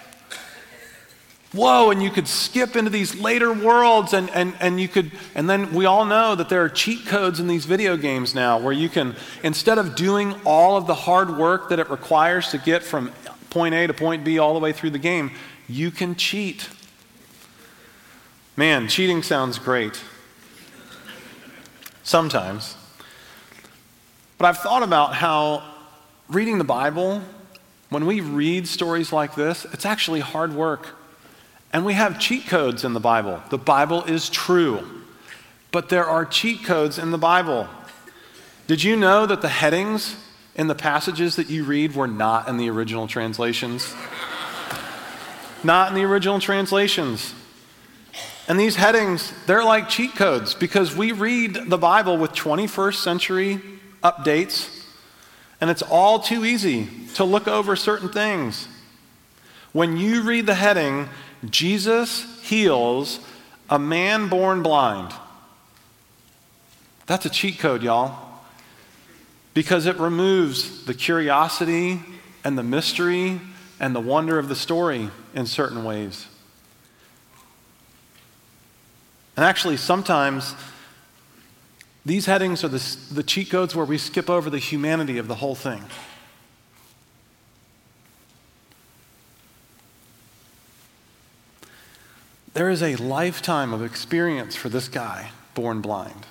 Whoa, 1.54 1.92
and 1.92 2.02
you 2.02 2.11
could 2.11 2.26
skip 2.26 2.75
into 2.75 2.90
these 2.90 3.14
later 3.14 3.52
worlds, 3.52 4.12
and, 4.12 4.28
and, 4.30 4.54
and 4.58 4.80
you 4.80 4.88
could, 4.88 5.12
and 5.37 5.49
then 5.49 5.73
we 5.73 5.87
all 5.87 6.04
know 6.04 6.34
that 6.34 6.49
there 6.49 6.64
are 6.64 6.68
cheat 6.68 7.06
codes 7.06 7.38
in 7.38 7.46
these 7.46 7.64
video 7.64 7.96
games 7.96 8.34
now 8.34 8.58
where 8.58 8.73
you 8.73 8.88
can, 8.88 9.14
instead 9.44 9.78
of 9.78 9.94
doing 9.94 10.34
all 10.44 10.76
of 10.76 10.88
the 10.88 10.94
hard 10.94 11.38
work 11.38 11.68
that 11.68 11.78
it 11.78 11.88
requires 11.90 12.50
to 12.50 12.58
get 12.58 12.82
from 12.82 13.12
point 13.50 13.73
A 13.73 13.87
to 13.87 13.94
point 13.94 14.25
B 14.25 14.40
all 14.40 14.52
the 14.52 14.58
way 14.58 14.73
through 14.73 14.90
the 14.90 14.99
game, 14.99 15.30
you 15.68 15.92
can 15.92 16.16
cheat. 16.16 16.68
Man, 18.56 18.88
cheating 18.88 19.23
sounds 19.23 19.61
great. 19.61 20.02
Sometimes. 22.02 22.76
But 24.38 24.46
I've 24.46 24.58
thought 24.58 24.82
about 24.82 25.14
how 25.14 25.62
reading 26.28 26.58
the 26.58 26.64
Bible, 26.64 27.23
when 27.90 28.06
we 28.06 28.20
read 28.20 28.66
stories 28.66 29.12
like 29.12 29.37
this, 29.37 29.64
it's 29.73 29.87
actually 29.87 30.18
hard 30.18 30.52
work. 30.52 30.96
And 31.75 31.85
we 31.85 31.95
have 31.95 32.21
cheat 32.21 32.47
codes 32.47 32.85
in 32.85 32.95
the 32.95 33.00
Bible. 33.00 33.43
The 33.50 33.59
Bible 33.59 34.04
is 34.04 34.31
true. 34.31 35.02
But 35.73 35.88
there 35.88 36.07
are 36.07 36.25
cheat 36.25 36.62
codes 36.62 36.99
in 36.99 37.11
the 37.11 37.19
Bible. 37.19 37.69
Did 38.69 38.85
you 38.85 38.95
know 38.95 39.26
that 39.26 39.43
the 39.43 39.49
headings 39.49 40.16
in 40.54 40.69
the 40.69 40.76
passages 40.76 41.35
that 41.35 41.50
you 41.50 41.64
read 41.64 41.97
were 41.97 42.07
not 42.07 42.49
in 42.49 42.59
the 42.59 42.71
original 42.71 43.09
translations? 43.09 43.93
not 45.64 45.88
in 45.88 45.95
the 45.95 46.04
original 46.04 46.38
translations. 46.38 47.35
And 48.47 48.61
these 48.61 48.76
headings, 48.76 49.33
they're 49.47 49.64
like 49.64 49.88
cheat 49.88 50.14
codes 50.14 50.54
because 50.54 50.95
we 50.95 51.11
read 51.11 51.54
the 51.54 51.78
Bible 51.78 52.19
with 52.19 52.33
21st 52.33 52.97
century 52.97 53.61
updates, 54.02 54.85
and 55.61 55.71
it's 55.71 55.83
all 55.83 56.21
too 56.21 56.45
easy 56.45 56.88
to 57.14 57.25
look 57.25 57.49
over 57.49 57.75
certain 57.75 58.11
things. 58.11 58.69
When 59.73 59.97
you 59.97 60.23
read 60.23 60.47
the 60.47 60.54
heading, 60.54 61.09
Jesus 61.50 62.40
heals 62.42 63.20
a 63.68 63.78
man 63.78 64.28
born 64.28 64.62
blind, 64.62 65.12
that's 67.06 67.26
a 67.26 67.30
cheat 67.30 67.58
code, 67.58 67.82
y'all, 67.82 68.40
because 69.52 69.86
it 69.86 69.96
removes 69.98 70.84
the 70.84 70.94
curiosity 70.94 72.00
and 72.44 72.56
the 72.56 72.62
mystery 72.62 73.40
and 73.80 73.94
the 73.94 74.00
wonder 74.00 74.38
of 74.38 74.48
the 74.48 74.56
story 74.56 75.10
in 75.34 75.46
certain 75.46 75.84
ways. 75.84 76.26
And 79.36 79.44
actually, 79.44 79.76
sometimes 79.76 80.54
these 82.06 82.26
headings 82.26 82.62
are 82.62 82.68
the, 82.68 82.96
the 83.12 83.22
cheat 83.22 83.50
codes 83.50 83.74
where 83.74 83.86
we 83.86 83.98
skip 83.98 84.30
over 84.30 84.48
the 84.48 84.58
humanity 84.58 85.18
of 85.18 85.26
the 85.26 85.36
whole 85.36 85.54
thing. 85.54 85.82
There 92.54 92.70
is 92.70 92.82
a 92.82 92.94
lifetime 92.96 93.73
of 93.73 93.82
experience 93.82 94.54
for 94.54 94.68
this 94.68 94.88
guy 94.88 95.30
born 95.54 95.80
blind. 95.80 96.26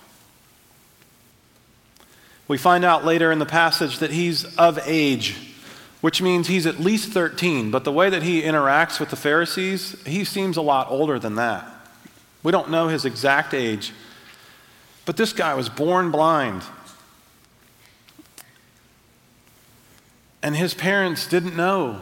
We 2.48 2.58
find 2.58 2.86
out 2.86 3.06
later 3.06 3.32
in 3.32 3.40
the 3.40 3.46
passage 3.46 4.00
that 4.00 4.12
he's 4.12 4.46
of 4.58 4.80
age, 4.86 5.54
which 6.02 6.22
means 6.22 6.48
he's 6.48 6.66
at 6.66 6.80
least 6.80 7.12
13, 7.12 7.72
but 7.72 7.84
the 7.84 7.92
way 7.92 8.10
that 8.10 8.24
he 8.24 8.42
interacts 8.42 9.00
with 9.00 9.10
the 9.10 9.16
Pharisees, 9.16 10.02
he 10.06 10.24
seems 10.24 10.56
a 10.56 10.62
lot 10.62 10.90
older 10.90 11.20
than 11.20 11.36
that. 11.36 11.70
We 12.42 12.52
don't 12.52 12.70
know 12.70 12.88
his 12.88 13.06
exact 13.06 13.54
age, 13.54 13.94
but 15.06 15.18
this 15.18 15.34
guy 15.34 15.54
was 15.56 15.68
born 15.70 16.10
blind. 16.12 16.64
And 20.42 20.56
his 20.56 20.74
parents 20.74 21.28
didn't 21.28 21.56
know 21.56 22.02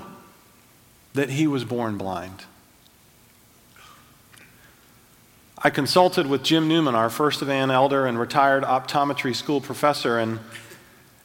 that 1.14 1.30
he 1.30 1.46
was 1.46 1.64
born 1.64 1.98
blind. 1.98 2.46
I 5.64 5.70
consulted 5.70 6.26
with 6.26 6.42
Jim 6.42 6.68
Newman, 6.68 6.96
our 6.96 7.12
First 7.12 7.44
Evan 7.44 7.70
elder 7.70 8.08
and 8.08 8.18
retired 8.18 8.64
optometry 8.64 9.36
school 9.36 9.62
professor, 9.62 10.18
and, 10.18 10.40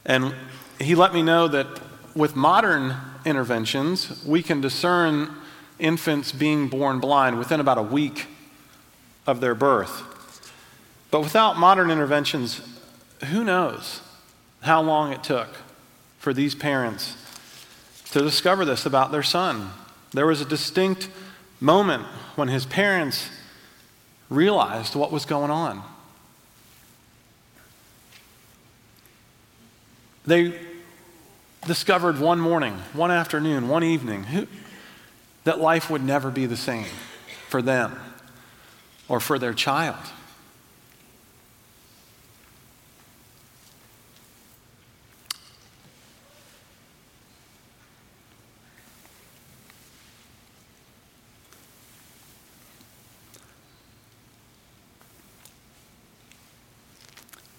and 0.04 0.34
he 0.78 0.94
let 0.94 1.14
me 1.14 1.22
know 1.22 1.48
that 1.48 1.66
with 2.14 2.36
modern 2.36 2.96
interventions, 3.24 4.22
we 4.26 4.42
can 4.42 4.60
discern 4.60 5.30
infants 5.78 6.32
being 6.32 6.68
born 6.68 7.00
blind 7.00 7.38
within 7.38 7.60
about 7.60 7.78
a 7.78 7.82
week 7.82 8.26
of 9.26 9.40
their 9.40 9.54
birth. 9.54 10.02
But 11.10 11.20
without 11.20 11.56
modern 11.56 11.90
interventions, 11.90 12.60
who 13.30 13.42
knows 13.42 14.02
how 14.60 14.82
long 14.82 15.14
it 15.14 15.24
took 15.24 15.48
for 16.18 16.34
these 16.34 16.54
parents 16.54 17.16
to 18.10 18.20
discover 18.20 18.66
this 18.66 18.84
about 18.84 19.12
their 19.12 19.22
son? 19.22 19.70
There 20.12 20.26
was 20.26 20.42
a 20.42 20.46
distinct 20.46 21.08
moment 21.58 22.04
when 22.34 22.48
his 22.48 22.66
parents 22.66 23.30
realized 24.28 24.94
what 24.94 25.12
was 25.12 25.24
going 25.24 25.50
on. 25.50 25.82
They 30.26 30.58
discovered 31.66 32.18
one 32.18 32.40
morning, 32.40 32.74
one 32.92 33.10
afternoon, 33.10 33.68
one 33.68 33.84
evening 33.84 34.24
who, 34.24 34.46
that 35.44 35.60
life 35.60 35.88
would 35.88 36.02
never 36.02 36.30
be 36.30 36.46
the 36.46 36.56
same 36.56 36.86
for 37.48 37.62
them 37.62 37.98
or 39.08 39.20
for 39.20 39.38
their 39.38 39.54
child. 39.54 39.96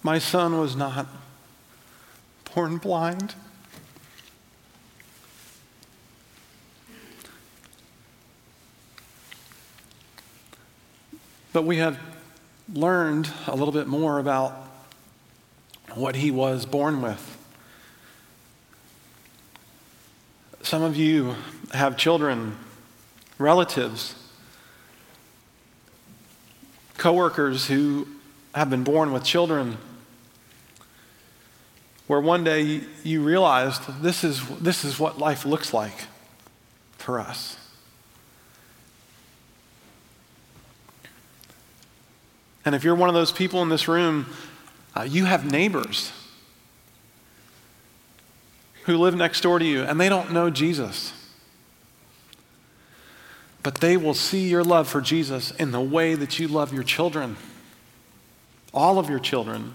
My 0.08 0.18
son 0.18 0.58
was 0.58 0.74
not 0.74 1.06
born 2.54 2.78
blind. 2.78 3.34
But 11.52 11.64
we 11.64 11.76
have 11.76 11.98
learned 12.72 13.30
a 13.46 13.54
little 13.54 13.70
bit 13.70 13.86
more 13.86 14.18
about 14.18 14.54
what 15.92 16.16
he 16.16 16.30
was 16.30 16.64
born 16.64 17.02
with. 17.02 17.36
Some 20.62 20.82
of 20.82 20.96
you 20.96 21.34
have 21.74 21.98
children, 21.98 22.56
relatives, 23.36 24.14
coworkers 26.96 27.66
who 27.66 28.08
have 28.54 28.70
been 28.70 28.84
born 28.84 29.12
with 29.12 29.22
children 29.22 29.76
where 32.08 32.20
one 32.20 32.42
day 32.42 32.80
you 33.04 33.22
realized 33.22 33.82
this 34.02 34.24
is, 34.24 34.46
this 34.58 34.84
is 34.84 34.98
what 34.98 35.18
life 35.18 35.46
looks 35.46 35.72
like 35.72 35.94
for 36.96 37.20
us. 37.20 37.56
And 42.64 42.74
if 42.74 42.82
you're 42.82 42.94
one 42.94 43.08
of 43.08 43.14
those 43.14 43.30
people 43.30 43.62
in 43.62 43.68
this 43.68 43.88
room, 43.88 44.26
uh, 44.96 45.02
you 45.02 45.26
have 45.26 45.50
neighbors 45.50 46.12
who 48.84 48.96
live 48.96 49.14
next 49.14 49.42
door 49.42 49.58
to 49.58 49.64
you 49.64 49.82
and 49.82 50.00
they 50.00 50.08
don't 50.08 50.32
know 50.32 50.50
Jesus. 50.50 51.12
But 53.62 53.76
they 53.76 53.98
will 53.98 54.14
see 54.14 54.48
your 54.48 54.64
love 54.64 54.88
for 54.88 55.02
Jesus 55.02 55.50
in 55.52 55.72
the 55.72 55.80
way 55.80 56.14
that 56.14 56.38
you 56.38 56.48
love 56.48 56.72
your 56.72 56.82
children, 56.82 57.36
all 58.72 58.98
of 58.98 59.10
your 59.10 59.18
children. 59.18 59.74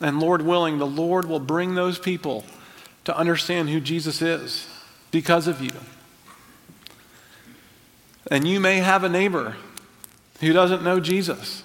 And 0.00 0.20
Lord 0.20 0.42
willing, 0.42 0.78
the 0.78 0.86
Lord 0.86 1.26
will 1.26 1.40
bring 1.40 1.74
those 1.74 1.98
people 1.98 2.44
to 3.04 3.16
understand 3.16 3.70
who 3.70 3.80
Jesus 3.80 4.20
is 4.20 4.68
because 5.10 5.46
of 5.46 5.60
you. 5.60 5.70
And 8.30 8.46
you 8.46 8.60
may 8.60 8.78
have 8.78 9.04
a 9.04 9.08
neighbor 9.08 9.56
who 10.40 10.52
doesn't 10.52 10.82
know 10.82 11.00
Jesus. 11.00 11.62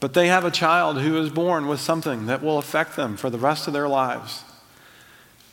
But 0.00 0.14
they 0.14 0.28
have 0.28 0.44
a 0.44 0.50
child 0.50 1.00
who 1.00 1.16
is 1.18 1.30
born 1.30 1.66
with 1.66 1.80
something 1.80 2.26
that 2.26 2.42
will 2.42 2.58
affect 2.58 2.96
them 2.96 3.16
for 3.16 3.30
the 3.30 3.38
rest 3.38 3.66
of 3.66 3.72
their 3.72 3.88
lives. 3.88 4.44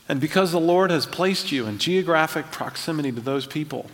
And 0.08 0.20
because 0.20 0.52
the 0.52 0.60
Lord 0.60 0.92
has 0.92 1.06
placed 1.06 1.52
you 1.52 1.68
in 1.68 1.78
geographic 1.78 2.52
proximity 2.52 3.12
to 3.12 3.22
those 3.22 3.46
people, 3.48 3.90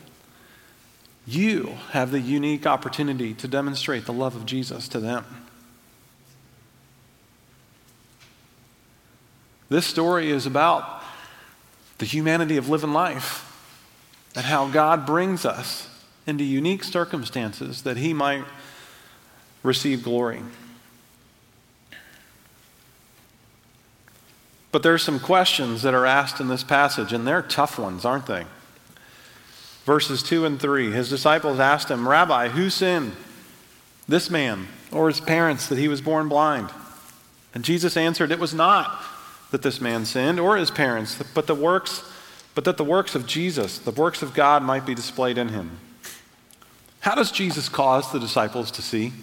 you 1.27 1.77
have 1.91 2.11
the 2.11 2.19
unique 2.19 2.65
opportunity 2.65 3.33
to 3.35 3.47
demonstrate 3.47 4.05
the 4.05 4.13
love 4.13 4.35
of 4.35 4.45
Jesus 4.45 4.87
to 4.89 4.99
them. 4.99 5.46
This 9.69 9.85
story 9.85 10.31
is 10.31 10.45
about 10.45 11.03
the 11.97 12.05
humanity 12.05 12.57
of 12.57 12.69
living 12.69 12.93
life 12.93 13.43
and 14.35 14.45
how 14.45 14.67
God 14.69 15.05
brings 15.05 15.45
us 15.45 15.89
into 16.25 16.43
unique 16.43 16.83
circumstances 16.83 17.81
that 17.81 17.97
He 17.97 18.13
might 18.13 18.45
receive 19.63 20.03
glory. 20.03 20.41
But 24.71 24.83
there 24.83 24.93
are 24.93 24.99
some 24.99 25.19
questions 25.19 25.81
that 25.81 25.93
are 25.93 26.05
asked 26.05 26.39
in 26.39 26.49
this 26.49 26.63
passage, 26.63 27.11
and 27.11 27.25
they're 27.25 27.41
tough 27.41 27.79
ones, 27.79 28.05
aren't 28.05 28.27
they? 28.27 28.45
Verses 29.85 30.21
2 30.21 30.45
and 30.45 30.59
3 30.59 30.91
His 30.91 31.09
disciples 31.09 31.59
asked 31.59 31.89
him, 31.89 32.07
Rabbi, 32.07 32.49
who 32.49 32.69
sinned? 32.69 33.13
This 34.07 34.29
man 34.29 34.67
or 34.91 35.07
his 35.07 35.19
parents 35.19 35.67
that 35.67 35.77
he 35.77 35.87
was 35.87 36.01
born 36.01 36.29
blind? 36.29 36.69
And 37.53 37.63
Jesus 37.63 37.97
answered, 37.97 38.31
It 38.31 38.39
was 38.39 38.53
not 38.53 39.03
that 39.51 39.61
this 39.61 39.79
man 39.79 40.05
sinned 40.05 40.39
or 40.39 40.57
his 40.57 40.71
parents, 40.71 41.21
but 41.33 41.47
the 41.47 41.55
works, 41.55 42.03
but 42.55 42.65
that 42.65 42.77
the 42.77 42.83
works 42.83 43.15
of 43.15 43.25
Jesus, 43.25 43.79
the 43.79 43.91
works 43.91 44.21
of 44.21 44.33
God 44.33 44.63
might 44.63 44.85
be 44.85 44.95
displayed 44.95 45.37
in 45.37 45.49
him. 45.49 45.79
How 46.99 47.15
does 47.15 47.31
Jesus 47.31 47.69
cause 47.69 48.11
the 48.11 48.19
disciples 48.19 48.71
to 48.71 48.81
see? 48.81 49.13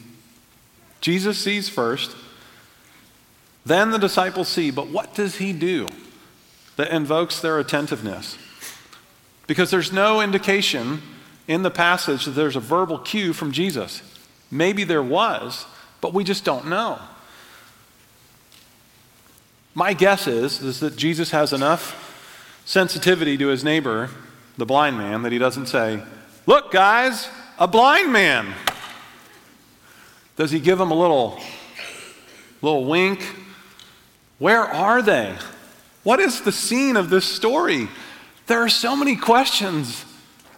Jesus 1.00 1.38
sees 1.38 1.68
first, 1.68 2.16
then 3.66 3.90
the 3.90 3.98
disciples 3.98 4.48
see, 4.48 4.70
but 4.70 4.88
what 4.88 5.14
does 5.14 5.36
he 5.36 5.52
do 5.52 5.88
that 6.76 6.90
invokes 6.90 7.40
their 7.40 7.58
attentiveness? 7.58 8.38
Because 9.46 9.70
there's 9.70 9.92
no 9.92 10.20
indication 10.20 11.02
in 11.46 11.62
the 11.62 11.70
passage 11.70 12.24
that 12.24 12.30
there's 12.30 12.56
a 12.56 12.60
verbal 12.60 12.98
cue 12.98 13.32
from 13.32 13.52
Jesus. 13.52 14.02
Maybe 14.50 14.84
there 14.84 15.02
was, 15.02 15.66
but 16.00 16.14
we 16.14 16.24
just 16.24 16.44
don't 16.44 16.66
know. 16.66 16.98
My 19.74 19.92
guess 19.92 20.28
is, 20.28 20.62
is 20.62 20.78
that 20.80 20.96
Jesus 20.96 21.32
has 21.32 21.52
enough 21.52 22.00
sensitivity 22.64 23.36
to 23.38 23.48
his 23.48 23.64
neighbor, 23.64 24.08
the 24.56 24.64
blind 24.64 24.96
man, 24.96 25.22
that 25.22 25.32
he 25.32 25.38
doesn't 25.38 25.66
say, 25.66 26.00
Look, 26.46 26.70
guys, 26.70 27.28
a 27.58 27.66
blind 27.66 28.12
man. 28.12 28.54
Does 30.36 30.50
he 30.50 30.60
give 30.60 30.80
him 30.80 30.90
a 30.90 30.94
little, 30.94 31.40
little 32.62 32.84
wink? 32.84 33.24
Where 34.38 34.62
are 34.62 35.02
they? 35.02 35.34
What 36.02 36.20
is 36.20 36.42
the 36.42 36.52
scene 36.52 36.96
of 36.96 37.10
this 37.10 37.24
story? 37.24 37.88
There 38.46 38.60
are 38.60 38.68
so 38.68 38.94
many 38.94 39.16
questions 39.16 40.04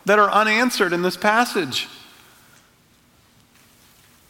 that 0.04 0.18
are 0.18 0.30
unanswered 0.30 0.92
in 0.92 1.02
this 1.02 1.16
passage. 1.16 1.88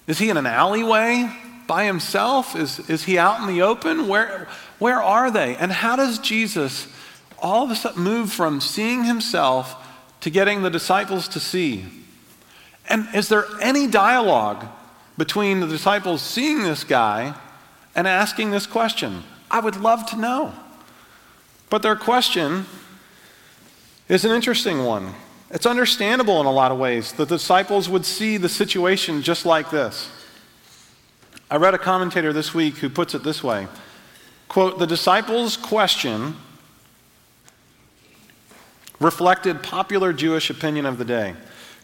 Is 0.07 0.19
he 0.19 0.31
in 0.31 0.37
an 0.37 0.47
alleyway 0.47 1.33
by 1.67 1.85
himself? 1.85 2.55
Is, 2.55 2.79
is 2.91 3.05
he 3.05 3.19
out 3.19 3.41
in 3.41 3.47
the 3.47 3.63
open? 3.63 4.09
Where, 4.09 4.49
where 4.79 5.03
are 5.03 5.31
they? 5.31 5.57
And 5.57 5.73
how 5.73 5.97
does 5.97 6.19
Jesus 6.19 6.87
all 7.39 7.65
of 7.65 7.71
a 7.71 7.77
sudden 7.77 8.03
move 8.03 8.33
from 8.33 8.61
seeing 8.61 9.05
himself 9.05 9.75
to 10.21 10.31
getting 10.31 10.63
the 10.63 10.71
disciples 10.71 11.29
to 11.29 11.41
see? 11.41 11.85
And 12.89 13.09
is 13.15 13.29
there 13.29 13.47
any 13.61 13.87
dialogue 13.87 14.67
between 15.19 15.61
the 15.61 15.67
disciples 15.67 16.23
seeing 16.23 16.63
this 16.63 16.85
guy 16.85 17.35
and 17.95 18.07
asking 18.07 18.51
this 18.51 18.67
question? 18.67 19.25
I 19.51 19.61
would 19.61 19.77
love 19.77 20.07
to 20.11 20.17
know. 20.17 20.53
But 21.71 21.83
their 21.83 21.97
question 21.97 22.67
is 24.09 24.25
an 24.25 24.31
interesting 24.31 24.85
one. 24.85 25.15
It's 25.51 25.67
understandable 25.67 26.41
in 26.41 26.47
a 26.47 26.53
lot 26.53 26.71
of 26.71 26.79
ways. 26.79 27.13
That 27.13 27.29
the 27.29 27.37
disciples 27.37 27.89
would 27.89 28.05
see 28.05 28.37
the 28.37 28.49
situation 28.49 29.23
just 29.23 29.47
like 29.47 29.71
this. 29.71 30.11
I 31.51 31.57
read 31.57 31.75
a 31.75 31.79
commentator 31.79 32.33
this 32.33 32.53
week 32.53 32.79
who 32.79 32.91
puts 32.91 33.15
it 33.15 33.23
this 33.23 33.43
way 33.43 33.69
quote, 34.49 34.79
the 34.79 34.87
disciples' 34.87 35.57
question 35.57 36.37
reflected 39.01 39.63
popular 39.63 40.13
Jewish 40.13 40.51
opinion 40.51 40.87
of 40.87 40.99
the 40.99 41.05
day. 41.05 41.35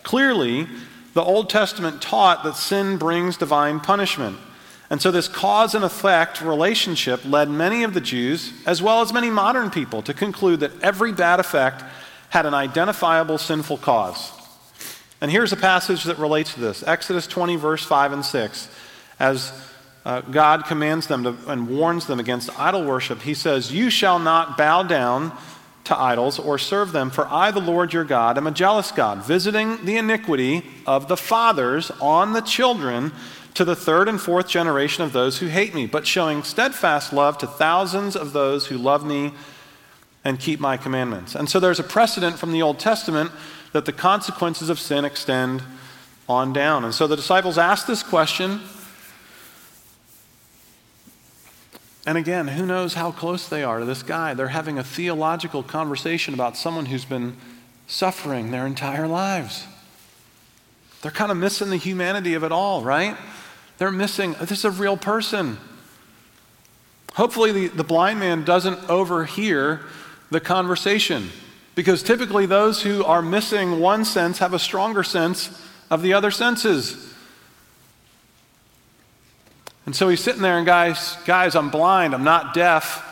Clearly, 0.03 0.67
the 1.15 1.23
Old 1.23 1.51
Testament 1.51 2.01
taught 2.01 2.43
that 2.45 2.57
sin 2.57 2.97
brings 2.97 3.37
divine 3.37 3.81
punishment. 3.81 4.39
And 4.91 5.01
so, 5.01 5.11
this 5.11 5.29
cause 5.29 5.75
and 5.75 5.85
effect 5.85 6.43
relationship 6.43 7.25
led 7.25 7.49
many 7.49 7.83
of 7.83 7.95
the 7.95 8.01
Jews, 8.01 8.53
as 8.67 8.83
well 8.83 9.01
as 9.01 9.13
many 9.13 9.31
modern 9.31 9.71
people, 9.71 10.03
to 10.03 10.13
conclude 10.13 10.61
that 10.61 10.73
every 10.83 11.13
bad 11.13 11.41
effect 11.41 11.83
had 12.29 12.47
an 12.47 12.55
identifiable 12.55 13.39
sinful 13.39 13.79
cause. 13.79 14.33
And 15.21 15.31
here's 15.31 15.53
a 15.53 15.57
passage 15.57 16.05
that 16.05 16.19
relates 16.19 16.55
to 16.55 16.61
this 16.61 16.83
Exodus 16.83 17.27
20, 17.27 17.57
verse 17.57 17.85
5 17.85 18.13
and 18.13 18.25
6. 18.25 18.69
As 19.19 19.53
uh, 20.05 20.21
God 20.23 20.65
commands 20.65 21.07
them 21.07 21.23
to, 21.25 21.37
and 21.47 21.69
warns 21.69 22.07
them 22.07 22.19
against 22.19 22.59
idol 22.59 22.85
worship, 22.85 23.23
he 23.23 23.35
says, 23.35 23.73
You 23.73 23.91
shall 23.91 24.19
not 24.19 24.57
bow 24.57 24.83
down 24.83 25.33
to 25.85 25.99
idols 25.99 26.39
or 26.39 26.59
serve 26.59 26.93
them, 26.93 27.11
for 27.11 27.27
I, 27.27 27.51
the 27.51 27.61
Lord 27.61 27.93
your 27.93 28.05
God, 28.05 28.39
am 28.39 28.47
a 28.47 28.53
jealous 28.53 28.91
God, 28.91 29.25
visiting 29.25 29.85
the 29.85 29.97
iniquity 29.97 30.65
of 30.87 31.09
the 31.09 31.17
fathers 31.17 31.91
on 32.01 32.33
the 32.33 32.41
children 32.41 33.13
to 33.55 33.65
the 33.65 33.77
third 33.77 34.09
and 34.09 34.21
fourth 34.21 34.49
generation 34.49 35.05
of 35.05 35.13
those 35.13 35.39
who 35.39 35.47
hate 35.47 35.75
me, 35.75 35.87
but 35.87 36.07
showing 36.07 36.43
steadfast 36.43 37.13
love 37.13 37.37
to 37.39 37.47
thousands 37.47 38.17
of 38.17 38.33
those 38.33 38.67
who 38.67 38.79
love 38.79 39.05
me 39.05 39.33
and 40.25 40.39
keep 40.39 40.61
my 40.61 40.77
commandments. 40.77 41.35
And 41.35 41.49
so 41.49 41.61
there's 41.61 41.81
a 41.81 41.85
precedent 41.85 42.39
from 42.39 42.53
the 42.53 42.63
Old 42.63 42.79
Testament 42.79 43.31
that 43.73 43.85
the 43.85 43.93
consequences 43.93 44.69
of 44.69 44.79
sin 44.79 45.05
extend 45.05 45.63
on 46.29 46.53
down. 46.53 46.85
And 46.85 46.95
so 46.95 47.07
the 47.07 47.17
disciples 47.17 47.59
ask 47.59 47.87
this 47.87 48.03
question. 48.03 48.61
And 52.07 52.19
again, 52.19 52.49
who 52.49 52.67
knows 52.67 52.95
how 52.95 53.13
close 53.13 53.49
they 53.49 53.63
are 53.63 53.79
to 53.79 53.85
this 53.85 54.03
guy? 54.03 54.35
They're 54.35 54.49
having 54.49 54.79
a 54.79 54.85
theological 54.85 55.63
conversation 55.63 56.35
about 56.35 56.57
someone 56.57 56.87
who's 56.87 57.05
been 57.05 57.37
suffering 57.87 58.51
their 58.51 58.67
entire 58.67 59.07
lives. 59.07 59.67
They're 61.03 61.13
kind 61.13 61.31
of 61.31 61.37
missing 61.37 61.71
the 61.71 61.77
humanity 61.77 62.35
of 62.35 62.43
it 62.43 62.53
all, 62.53 62.83
right? 62.83 63.17
They're 63.79 63.93
missing, 63.93 64.35
this 64.41 64.51
is 64.53 64.65
a 64.65 64.71
real 64.71 64.97
person. 64.97 65.59
Hopefully, 67.15 67.53
the, 67.53 67.69
the 67.69 67.85
blind 67.85 68.19
man 68.19 68.45
doesn't 68.45 68.89
overhear 68.89 69.83
the 70.31 70.41
conversation. 70.41 71.31
Because 71.75 72.03
typically, 72.03 72.47
those 72.47 72.83
who 72.83 73.05
are 73.05 73.23
missing 73.23 73.81
one 73.81 74.05
sense 74.05 74.39
have 74.39 74.55
a 74.55 74.59
stronger 74.59 75.03
sense 75.03 75.51
of 75.91 76.03
the 76.03 76.15
other 76.15 76.31
senses. 76.31 77.12
And 79.85 79.97
so 79.97 80.09
he's 80.09 80.21
sitting 80.21 80.43
there, 80.43 80.59
and 80.59 80.67
guys, 80.67 81.17
guys, 81.25 81.57
I'm 81.57 81.71
blind, 81.71 82.15
I'm 82.15 82.25
not 82.25 82.55
deaf. 82.55 83.09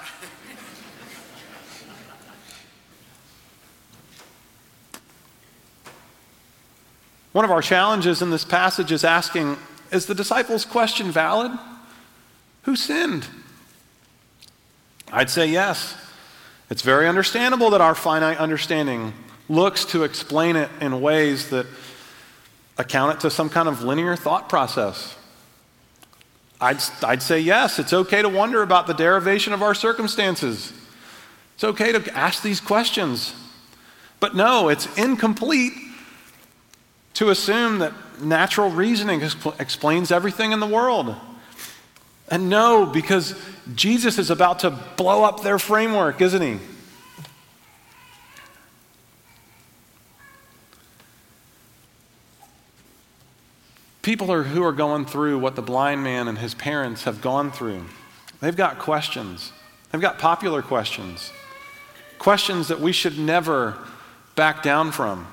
One 7.32 7.44
of 7.44 7.50
our 7.50 7.62
challenges 7.62 8.22
in 8.22 8.30
this 8.30 8.44
passage 8.44 8.90
is 8.92 9.04
asking 9.04 9.56
Is 9.92 10.06
the 10.06 10.14
disciples' 10.14 10.64
question 10.64 11.10
valid? 11.10 11.52
Who 12.62 12.76
sinned? 12.76 13.26
I'd 15.12 15.30
say 15.30 15.46
yes. 15.46 15.96
It's 16.70 16.82
very 16.82 17.08
understandable 17.08 17.70
that 17.70 17.80
our 17.80 17.94
finite 17.96 18.38
understanding 18.38 19.12
looks 19.48 19.84
to 19.86 20.04
explain 20.04 20.54
it 20.54 20.70
in 20.80 21.00
ways 21.00 21.50
that 21.50 21.66
account 22.78 23.16
it 23.16 23.20
to 23.20 23.30
some 23.30 23.48
kind 23.48 23.68
of 23.68 23.82
linear 23.82 24.14
thought 24.14 24.48
process. 24.48 25.16
I'd, 26.60 26.82
I'd 27.02 27.22
say 27.22 27.40
yes, 27.40 27.78
it's 27.78 27.92
okay 27.92 28.22
to 28.22 28.28
wonder 28.28 28.62
about 28.62 28.86
the 28.86 28.92
derivation 28.92 29.52
of 29.52 29.62
our 29.62 29.74
circumstances. 29.74 30.72
It's 31.54 31.64
okay 31.64 31.92
to 31.92 32.16
ask 32.16 32.42
these 32.42 32.60
questions. 32.60 33.34
But 34.18 34.34
no, 34.34 34.68
it's 34.68 34.86
incomplete 34.98 35.72
to 37.14 37.30
assume 37.30 37.78
that 37.78 37.92
natural 38.22 38.70
reasoning 38.70 39.22
explains 39.58 40.10
everything 40.12 40.52
in 40.52 40.60
the 40.60 40.66
world. 40.66 41.16
And 42.28 42.48
no, 42.48 42.86
because 42.86 43.34
Jesus 43.74 44.18
is 44.18 44.30
about 44.30 44.60
to 44.60 44.70
blow 44.70 45.24
up 45.24 45.42
their 45.42 45.58
framework, 45.58 46.20
isn't 46.20 46.42
he? 46.42 46.58
People 54.10 54.32
are, 54.32 54.42
who 54.42 54.64
are 54.64 54.72
going 54.72 55.06
through 55.06 55.38
what 55.38 55.54
the 55.54 55.62
blind 55.62 56.02
man 56.02 56.26
and 56.26 56.36
his 56.36 56.52
parents 56.52 57.04
have 57.04 57.20
gone 57.20 57.52
through, 57.52 57.84
they've 58.40 58.56
got 58.56 58.80
questions. 58.80 59.52
They've 59.92 60.00
got 60.00 60.18
popular 60.18 60.62
questions. 60.62 61.30
Questions 62.18 62.66
that 62.66 62.80
we 62.80 62.90
should 62.90 63.20
never 63.20 63.78
back 64.34 64.64
down 64.64 64.90
from. 64.90 65.28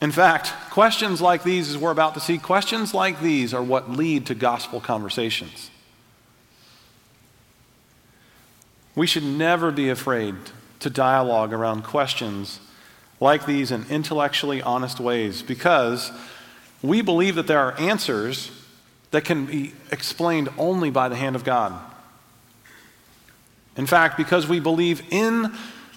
In 0.00 0.10
fact, 0.10 0.50
questions 0.70 1.20
like 1.20 1.42
these, 1.42 1.68
as 1.68 1.76
we're 1.76 1.90
about 1.90 2.14
to 2.14 2.20
see, 2.20 2.38
questions 2.38 2.94
like 2.94 3.20
these 3.20 3.52
are 3.52 3.62
what 3.62 3.90
lead 3.90 4.24
to 4.28 4.34
gospel 4.34 4.80
conversations. 4.80 5.70
We 8.94 9.06
should 9.06 9.24
never 9.24 9.70
be 9.70 9.90
afraid 9.90 10.36
to 10.80 10.88
dialogue 10.88 11.52
around 11.52 11.84
questions 11.84 12.60
like 13.24 13.46
these 13.46 13.72
in 13.72 13.86
intellectually 13.88 14.60
honest 14.60 15.00
ways 15.00 15.40
because 15.40 16.12
we 16.82 17.00
believe 17.00 17.36
that 17.36 17.46
there 17.46 17.58
are 17.58 17.72
answers 17.80 18.50
that 19.12 19.24
can 19.24 19.46
be 19.46 19.72
explained 19.90 20.50
only 20.58 20.90
by 20.90 21.08
the 21.08 21.16
hand 21.16 21.34
of 21.34 21.42
God. 21.42 21.72
In 23.78 23.86
fact, 23.86 24.18
because 24.18 24.46
we 24.46 24.60
believe 24.60 25.02
in 25.10 25.50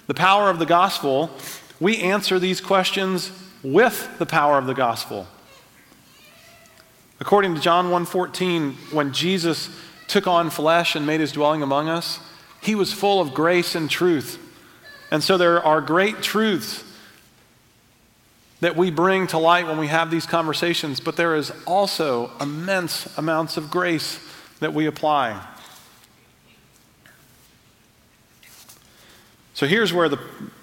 the 0.06 0.14
power 0.14 0.48
of 0.48 0.58
the 0.58 0.64
gospel, 0.64 1.30
we 1.78 1.98
answer 1.98 2.38
these 2.38 2.62
questions 2.62 3.30
with 3.62 4.08
the 4.18 4.24
power 4.24 4.56
of 4.56 4.66
the 4.66 4.72
gospel. 4.72 5.26
According 7.20 7.56
to 7.56 7.60
John 7.60 7.90
1:14, 7.90 8.74
when 8.90 9.12
Jesus 9.12 9.68
took 10.06 10.26
on 10.26 10.48
flesh 10.48 10.96
and 10.96 11.06
made 11.06 11.20
his 11.20 11.32
dwelling 11.32 11.62
among 11.62 11.90
us, 11.90 12.20
he 12.62 12.74
was 12.74 12.94
full 12.94 13.20
of 13.20 13.34
grace 13.34 13.74
and 13.74 13.90
truth. 13.90 14.38
And 15.10 15.22
so 15.22 15.36
there 15.36 15.62
are 15.62 15.82
great 15.82 16.22
truths 16.22 16.84
that 18.60 18.76
we 18.76 18.90
bring 18.90 19.26
to 19.28 19.38
light 19.38 19.66
when 19.66 19.78
we 19.78 19.86
have 19.86 20.10
these 20.10 20.26
conversations, 20.26 21.00
but 21.00 21.16
there 21.16 21.36
is 21.36 21.52
also 21.66 22.30
immense 22.40 23.16
amounts 23.16 23.56
of 23.56 23.70
grace 23.70 24.18
that 24.60 24.74
we 24.74 24.86
apply. 24.86 25.40
So 29.54 29.66
here's 29.66 29.92
where 29.92 30.08
the, 30.08 30.18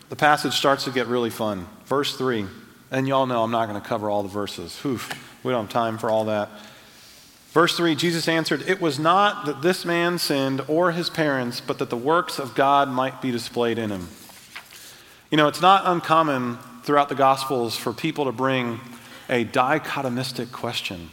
the 0.10 0.16
passage 0.16 0.54
starts 0.54 0.86
to 0.86 0.92
get 0.92 1.08
really 1.08 1.30
fun. 1.30 1.68
Verse 1.86 2.18
3. 2.18 2.46
And 2.92 3.08
y'all 3.08 3.26
know 3.26 3.44
I'm 3.44 3.52
not 3.52 3.68
going 3.68 3.82
to 3.82 3.86
cover 3.86 4.10
all 4.10 4.24
the 4.24 4.30
verses. 4.30 4.80
Oof, 4.86 5.44
we 5.44 5.52
don't 5.52 5.66
have 5.66 5.74
time 5.74 5.98
for 5.98 6.10
all 6.10 6.26
that. 6.26 6.50
Verse 7.52 7.76
3 7.78 7.96
Jesus 7.96 8.28
answered, 8.28 8.64
It 8.68 8.82
was 8.82 9.00
not 9.00 9.46
that 9.46 9.62
this 9.62 9.86
man 9.86 10.18
sinned 10.18 10.62
or 10.68 10.92
his 10.92 11.10
parents, 11.10 11.62
but 11.62 11.80
that 11.80 11.90
the 11.90 11.98
works 11.98 12.38
of 12.38 12.54
God 12.54 12.90
might 12.90 13.22
be 13.22 13.32
displayed 13.32 13.78
in 13.78 13.90
him. 13.90 14.10
You 15.32 15.38
know, 15.38 15.48
it's 15.48 15.62
not 15.62 15.84
uncommon 15.86 16.58
throughout 16.86 17.10
the 17.10 17.16
Gospels 17.16 17.76
for 17.76 17.92
people 17.92 18.26
to 18.26 18.32
bring 18.32 18.80
a 19.28 19.44
dichotomistic 19.44 20.52
question 20.52 21.10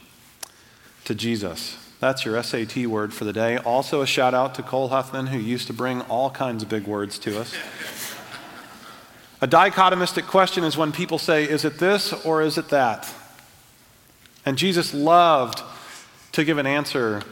to 1.05 1.15
Jesus. 1.15 1.79
That's 1.99 2.27
your 2.27 2.41
SAT 2.43 2.87
word 2.89 3.15
for 3.15 3.25
the 3.25 3.33
day. 3.33 3.57
Also, 3.57 4.03
a 4.03 4.07
shout 4.07 4.35
out 4.35 4.55
to 4.57 4.63
Cole 4.63 4.89
Huffman, 4.89 5.29
who 5.29 5.39
used 5.39 5.69
to 5.69 5.73
bring 5.73 6.03
all 6.03 6.29
kinds 6.29 6.63
of 6.63 6.69
big 6.69 6.87
words 6.87 7.19
to 7.21 7.41
us. 7.41 7.55
a 9.41 9.47
dichotomistic 9.47 10.27
question 10.27 10.63
is 10.63 10.77
when 10.77 10.93
people 10.93 11.17
say, 11.17 11.45
Is 11.45 11.65
it 11.65 11.79
this 11.79 12.13
or 12.27 12.43
is 12.43 12.59
it 12.59 12.69
that? 12.69 13.09
And 14.45 14.59
Jesus 14.59 14.93
loved 14.93 15.63
to 16.33 16.45
give 16.45 16.59
an 16.59 16.67
answer 16.67 17.23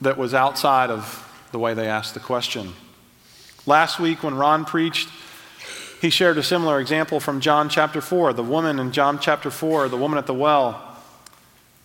that 0.00 0.18
was 0.18 0.34
outside 0.34 0.90
of 0.90 1.48
the 1.52 1.60
way 1.60 1.74
they 1.74 1.86
asked 1.86 2.14
the 2.14 2.20
question. 2.20 2.72
Last 3.66 4.00
week, 4.00 4.24
when 4.24 4.34
Ron 4.34 4.64
preached, 4.64 5.08
he 6.00 6.10
shared 6.10 6.38
a 6.38 6.42
similar 6.42 6.80
example 6.80 7.18
from 7.18 7.40
John 7.40 7.68
chapter 7.68 8.00
4. 8.00 8.32
The 8.32 8.42
woman 8.42 8.78
in 8.78 8.92
John 8.92 9.18
chapter 9.18 9.50
4, 9.50 9.88
the 9.88 9.96
woman 9.96 10.18
at 10.18 10.26
the 10.26 10.34
well, 10.34 10.96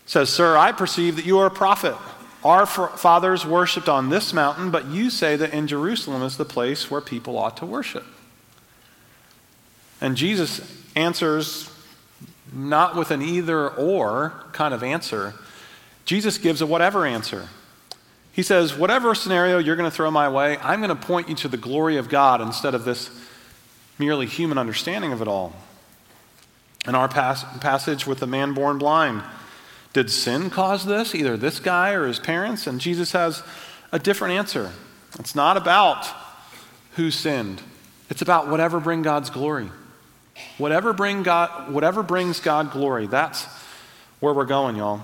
says, 0.06 0.30
Sir, 0.30 0.56
I 0.56 0.72
perceive 0.72 1.16
that 1.16 1.26
you 1.26 1.40
are 1.40 1.48
a 1.48 1.52
prophet. 1.52 1.96
Our 2.44 2.66
fathers 2.66 3.46
worshipped 3.46 3.88
on 3.88 4.10
this 4.10 4.34
mountain, 4.34 4.70
but 4.70 4.88
you 4.88 5.10
say 5.10 5.36
that 5.38 5.54
in 5.54 5.66
Jerusalem 5.66 6.22
is 6.24 6.38
the 6.38 6.46
place 6.46 6.92
where 6.92 7.02
people 7.02 7.38
ought 7.38 7.58
to 7.58 7.66
worship. 7.66 8.06
And 10.02 10.18
Jesus 10.18 10.62
answers 10.96 11.70
not 12.52 12.96
with 12.96 13.10
an 13.10 13.22
either 13.22 13.70
or 13.70 14.44
kind 14.52 14.74
of 14.74 14.84
answer. 14.84 15.34
Jesus 16.06 16.38
gives 16.38 16.62
a 16.62 16.68
whatever 16.68 17.06
answer. 17.06 17.48
He 18.34 18.44
says, 18.44 18.76
Whatever 18.76 19.16
scenario 19.16 19.58
you're 19.58 19.78
going 19.78 19.90
to 19.90 19.96
throw 19.96 20.12
my 20.12 20.28
way, 20.28 20.58
I'm 20.58 20.82
going 20.82 20.96
to 20.96 21.08
point 21.08 21.30
you 21.30 21.36
to 21.36 21.48
the 21.48 21.58
glory 21.58 21.98
of 21.98 22.10
God 22.10 22.42
instead 22.42 22.76
of 22.76 22.84
this 22.84 23.10
merely 23.98 24.26
human 24.26 24.58
understanding 24.58 25.12
of 25.12 25.22
it 25.22 25.28
all. 25.28 25.54
In 26.88 26.96
our 26.96 27.08
pas- 27.08 27.46
passage 27.62 28.06
with 28.06 28.20
the 28.20 28.28
man 28.28 28.54
born 28.54 28.78
blind, 28.78 29.24
did 29.94 30.10
sin 30.10 30.50
cause 30.50 30.86
this, 30.86 31.14
either 31.14 31.38
this 31.38 31.60
guy 31.60 31.94
or 31.94 32.08
his 32.08 32.20
parents? 32.20 32.68
And 32.68 32.82
Jesus 32.82 33.12
has 33.12 33.44
a 33.92 34.00
different 34.00 34.34
answer. 34.34 34.72
It's 35.20 35.36
not 35.36 35.56
about 35.56 36.08
who 36.96 37.12
sinned, 37.12 37.62
it's 38.10 38.22
about 38.22 38.48
whatever 38.48 38.80
bring 38.80 39.02
God's 39.02 39.30
glory. 39.30 39.70
Whatever, 40.58 40.94
bring 40.94 41.22
God, 41.22 41.72
whatever 41.72 42.02
brings 42.02 42.40
God 42.40 42.72
glory, 42.72 43.06
that's 43.06 43.46
where 44.20 44.34
we're 44.34 44.46
going, 44.46 44.76
y'all. 44.76 45.02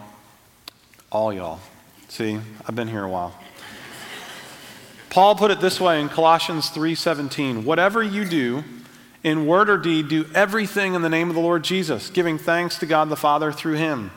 All 1.12 1.32
y'all. 1.32 1.60
See, 2.08 2.40
I've 2.66 2.76
been 2.76 2.88
here 2.88 3.04
a 3.04 3.10
while. 3.10 3.36
Paul 5.10 5.36
put 5.36 5.52
it 5.52 5.60
this 5.60 5.80
way 5.80 6.02
in 6.02 6.10
Colossians 6.10 6.70
3:17, 6.70 7.64
whatever 7.64 8.02
you 8.02 8.26
do, 8.26 8.64
in 9.24 9.46
word 9.46 9.70
or 9.70 9.78
deed, 9.78 10.08
do 10.08 10.26
everything 10.34 10.94
in 10.94 11.02
the 11.02 11.10
name 11.10 11.30
of 11.30 11.36
the 11.36 11.42
Lord 11.42 11.64
Jesus, 11.64 12.10
giving 12.10 12.38
thanks 12.38 12.78
to 12.80 12.86
God 12.86 13.10
the 13.10 13.16
Father 13.16 13.52
through 13.52 13.76
him. 13.76 14.12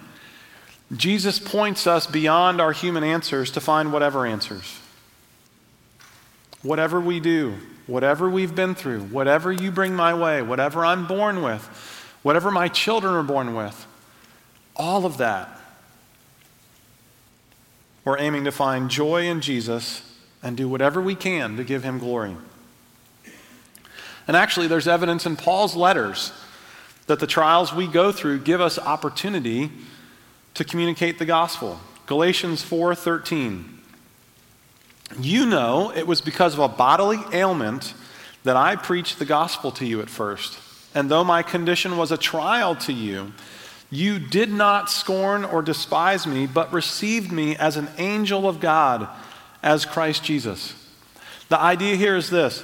Jesus 0.96 1.38
points 1.38 1.86
us 1.86 2.06
beyond 2.06 2.60
our 2.60 2.72
human 2.72 3.02
answers 3.02 3.50
to 3.52 3.60
find 3.60 3.92
whatever 3.92 4.26
answers. 4.26 4.78
Whatever 6.62 7.00
we 7.00 7.18
do, 7.18 7.54
whatever 7.86 8.30
we've 8.30 8.54
been 8.54 8.74
through, 8.74 9.00
whatever 9.04 9.50
you 9.50 9.70
bring 9.70 9.94
my 9.94 10.14
way, 10.14 10.42
whatever 10.42 10.84
I'm 10.84 11.06
born 11.06 11.42
with, 11.42 11.62
whatever 12.22 12.50
my 12.50 12.68
children 12.68 13.14
are 13.14 13.22
born 13.22 13.54
with, 13.54 13.86
all 14.76 15.04
of 15.04 15.16
that, 15.16 15.48
we're 18.04 18.18
aiming 18.18 18.44
to 18.44 18.52
find 18.52 18.90
joy 18.90 19.26
in 19.26 19.40
Jesus 19.40 20.02
and 20.42 20.56
do 20.56 20.68
whatever 20.68 21.00
we 21.00 21.14
can 21.14 21.56
to 21.56 21.64
give 21.64 21.84
him 21.84 21.98
glory. 21.98 22.36
And 24.26 24.36
actually, 24.36 24.68
there's 24.68 24.88
evidence 24.88 25.26
in 25.26 25.36
Paul's 25.36 25.74
letters 25.74 26.32
that 27.06 27.18
the 27.18 27.26
trials 27.26 27.72
we 27.72 27.86
go 27.86 28.12
through 28.12 28.40
give 28.40 28.60
us 28.60 28.78
opportunity 28.78 29.70
to 30.54 30.64
communicate 30.64 31.18
the 31.18 31.24
gospel. 31.24 31.80
Galatians 32.06 32.62
4:13. 32.62 33.80
You 35.20 35.46
know 35.46 35.92
it 35.94 36.06
was 36.06 36.20
because 36.20 36.54
of 36.54 36.60
a 36.60 36.68
bodily 36.68 37.20
ailment 37.32 37.94
that 38.44 38.56
I 38.56 38.76
preached 38.76 39.18
the 39.18 39.24
gospel 39.24 39.70
to 39.72 39.86
you 39.86 40.00
at 40.00 40.10
first. 40.10 40.58
And 40.94 41.10
though 41.10 41.24
my 41.24 41.42
condition 41.42 41.96
was 41.96 42.12
a 42.12 42.16
trial 42.16 42.74
to 42.76 42.92
you, 42.92 43.32
you 43.90 44.18
did 44.18 44.50
not 44.50 44.90
scorn 44.90 45.44
or 45.44 45.62
despise 45.62 46.26
me, 46.26 46.46
but 46.46 46.72
received 46.72 47.30
me 47.30 47.56
as 47.56 47.76
an 47.76 47.88
angel 47.98 48.48
of 48.48 48.58
God, 48.58 49.06
as 49.62 49.84
Christ 49.84 50.24
Jesus. 50.24 50.74
The 51.50 51.60
idea 51.60 51.96
here 51.96 52.16
is 52.16 52.30
this 52.30 52.62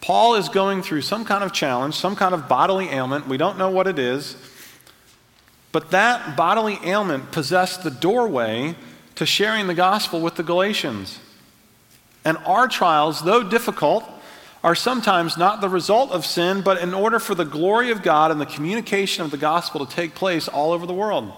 Paul 0.00 0.36
is 0.36 0.48
going 0.48 0.82
through 0.82 1.02
some 1.02 1.24
kind 1.24 1.42
of 1.42 1.52
challenge, 1.52 1.94
some 1.94 2.16
kind 2.16 2.34
of 2.34 2.48
bodily 2.48 2.88
ailment. 2.88 3.26
We 3.26 3.36
don't 3.36 3.58
know 3.58 3.70
what 3.70 3.86
it 3.86 3.98
is. 3.98 4.36
But 5.72 5.90
that 5.90 6.36
bodily 6.36 6.78
ailment 6.84 7.30
possessed 7.32 7.82
the 7.82 7.90
doorway 7.90 8.74
to 9.16 9.26
sharing 9.26 9.66
the 9.66 9.74
gospel 9.74 10.20
with 10.20 10.36
the 10.36 10.42
Galatians. 10.42 11.18
And 12.24 12.38
our 12.38 12.68
trials, 12.68 13.22
though 13.22 13.42
difficult, 13.42 14.04
are 14.64 14.74
sometimes 14.74 15.36
not 15.36 15.60
the 15.60 15.68
result 15.68 16.10
of 16.10 16.26
sin, 16.26 16.62
but 16.62 16.80
in 16.80 16.94
order 16.94 17.18
for 17.18 17.34
the 17.34 17.44
glory 17.44 17.90
of 17.90 18.02
God 18.02 18.30
and 18.30 18.40
the 18.40 18.46
communication 18.46 19.24
of 19.24 19.30
the 19.30 19.36
gospel 19.36 19.84
to 19.84 19.94
take 19.94 20.14
place 20.14 20.48
all 20.48 20.72
over 20.72 20.86
the 20.86 20.94
world. 20.94 21.32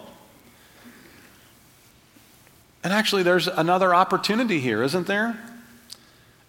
And 2.82 2.92
actually, 2.92 3.22
there's 3.22 3.46
another 3.46 3.94
opportunity 3.94 4.58
here, 4.58 4.82
isn't 4.82 5.06
there? 5.06 5.38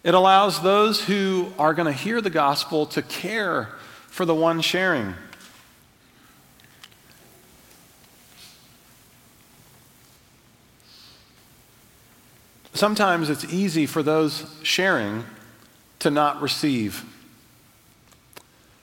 It 0.04 0.16
allows 0.16 0.62
those 0.62 1.04
who 1.06 1.54
are 1.60 1.74
going 1.74 1.86
to 1.86 1.98
hear 1.98 2.22
the 2.22 2.32
gospel 2.32 2.88
to 2.88 3.02
care 3.04 3.70
for 4.08 4.26
the 4.26 4.34
one 4.34 4.62
sharing. 4.62 5.14
Sometimes 12.74 13.30
it's 13.30 13.46
easy 13.46 13.86
for 13.86 14.02
those 14.02 14.46
sharing 14.64 15.24
to 16.00 16.10
not 16.10 16.42
receive. 16.42 17.06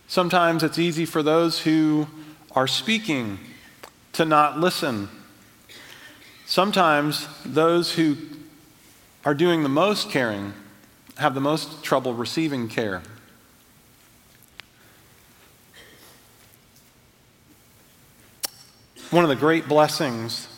Sometimes 0.06 0.62
it's 0.62 0.78
easy 0.78 1.04
for 1.04 1.22
those 1.22 1.60
who 1.60 2.06
are 2.52 2.68
speaking 2.68 3.40
to 4.12 4.24
not 4.24 4.58
listen. 4.60 5.08
Sometimes 6.46 7.26
those 7.44 7.94
who 7.94 8.16
are 9.24 9.34
doing 9.34 9.64
the 9.64 9.68
most 9.68 10.10
caring 10.10 10.54
have 11.18 11.34
the 11.34 11.40
most 11.40 11.82
trouble 11.82 12.14
receiving 12.14 12.68
care. 12.68 13.02
One 19.10 19.24
of 19.24 19.28
the 19.28 19.36
great 19.36 19.66
blessings 19.66 20.48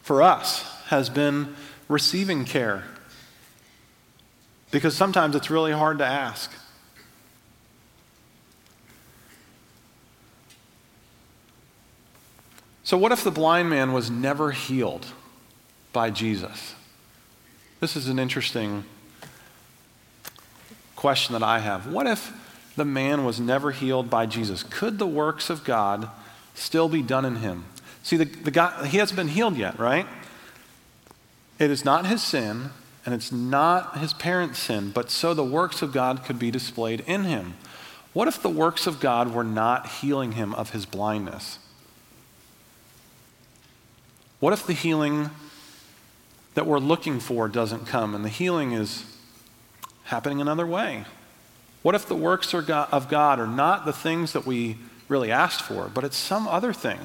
for 0.00 0.22
us 0.22 0.62
has 0.86 1.10
been 1.10 1.54
receiving 1.88 2.44
care 2.44 2.84
because 4.70 4.96
sometimes 4.96 5.36
it's 5.36 5.50
really 5.50 5.72
hard 5.72 5.98
to 5.98 6.04
ask. 6.04 6.50
So, 12.84 12.96
what 12.96 13.12
if 13.12 13.24
the 13.24 13.30
blind 13.30 13.70
man 13.70 13.92
was 13.92 14.10
never 14.10 14.50
healed 14.52 15.06
by 15.92 16.10
Jesus? 16.10 16.74
This 17.80 17.96
is 17.96 18.08
an 18.08 18.18
interesting 18.18 18.84
question 21.04 21.34
that 21.34 21.42
I 21.42 21.58
have. 21.58 21.86
What 21.86 22.06
if 22.06 22.32
the 22.76 22.84
man 22.86 23.26
was 23.26 23.38
never 23.38 23.72
healed 23.72 24.08
by 24.08 24.24
Jesus? 24.24 24.62
Could 24.62 24.98
the 24.98 25.06
works 25.06 25.50
of 25.50 25.62
God 25.62 26.08
still 26.54 26.88
be 26.88 27.02
done 27.02 27.26
in 27.26 27.36
him? 27.36 27.66
See, 28.02 28.16
the, 28.16 28.24
the 28.24 28.50
guy, 28.50 28.86
he 28.86 28.96
hasn't 28.96 29.18
been 29.18 29.28
healed 29.28 29.58
yet, 29.58 29.78
right? 29.78 30.06
It 31.58 31.70
is 31.70 31.84
not 31.84 32.06
his 32.06 32.22
sin, 32.22 32.70
and 33.04 33.14
it's 33.14 33.30
not 33.30 33.98
his 33.98 34.14
parents' 34.14 34.60
sin, 34.60 34.92
but 34.92 35.10
so 35.10 35.34
the 35.34 35.44
works 35.44 35.82
of 35.82 35.92
God 35.92 36.24
could 36.24 36.38
be 36.38 36.50
displayed 36.50 37.04
in 37.06 37.24
him. 37.24 37.52
What 38.14 38.26
if 38.26 38.40
the 38.40 38.48
works 38.48 38.86
of 38.86 38.98
God 38.98 39.34
were 39.34 39.44
not 39.44 39.86
healing 39.86 40.32
him 40.32 40.54
of 40.54 40.70
his 40.70 40.86
blindness? 40.86 41.58
What 44.40 44.54
if 44.54 44.66
the 44.66 44.72
healing 44.72 45.28
that 46.54 46.66
we're 46.66 46.78
looking 46.78 47.20
for 47.20 47.46
doesn't 47.46 47.84
come 47.86 48.14
and 48.14 48.24
the 48.24 48.30
healing 48.30 48.72
is 48.72 49.13
happening 50.04 50.40
another 50.40 50.66
way? 50.66 51.04
What 51.82 51.94
if 51.94 52.06
the 52.06 52.14
works 52.14 52.54
of 52.54 52.66
God 52.66 53.40
are 53.40 53.46
not 53.46 53.84
the 53.84 53.92
things 53.92 54.32
that 54.32 54.46
we 54.46 54.78
really 55.08 55.30
asked 55.30 55.62
for, 55.62 55.90
but 55.92 56.04
it's 56.04 56.16
some 56.16 56.48
other 56.48 56.72
thing? 56.72 56.98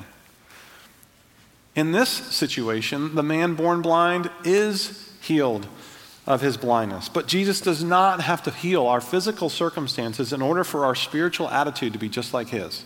In 1.75 1.91
this 1.91 2.09
situation, 2.09 3.15
the 3.15 3.23
man 3.23 3.55
born 3.55 3.81
blind 3.81 4.29
is 4.43 5.13
healed 5.21 5.67
of 6.25 6.41
his 6.41 6.57
blindness. 6.57 7.09
But 7.09 7.27
Jesus 7.27 7.59
does 7.59 7.83
not 7.83 8.21
have 8.21 8.43
to 8.43 8.51
heal 8.51 8.85
our 8.85 9.01
physical 9.01 9.49
circumstances 9.49 10.31
in 10.31 10.41
order 10.41 10.63
for 10.63 10.85
our 10.85 10.95
spiritual 10.95 11.49
attitude 11.49 11.93
to 11.93 11.99
be 11.99 12.09
just 12.09 12.33
like 12.33 12.49
his. 12.49 12.85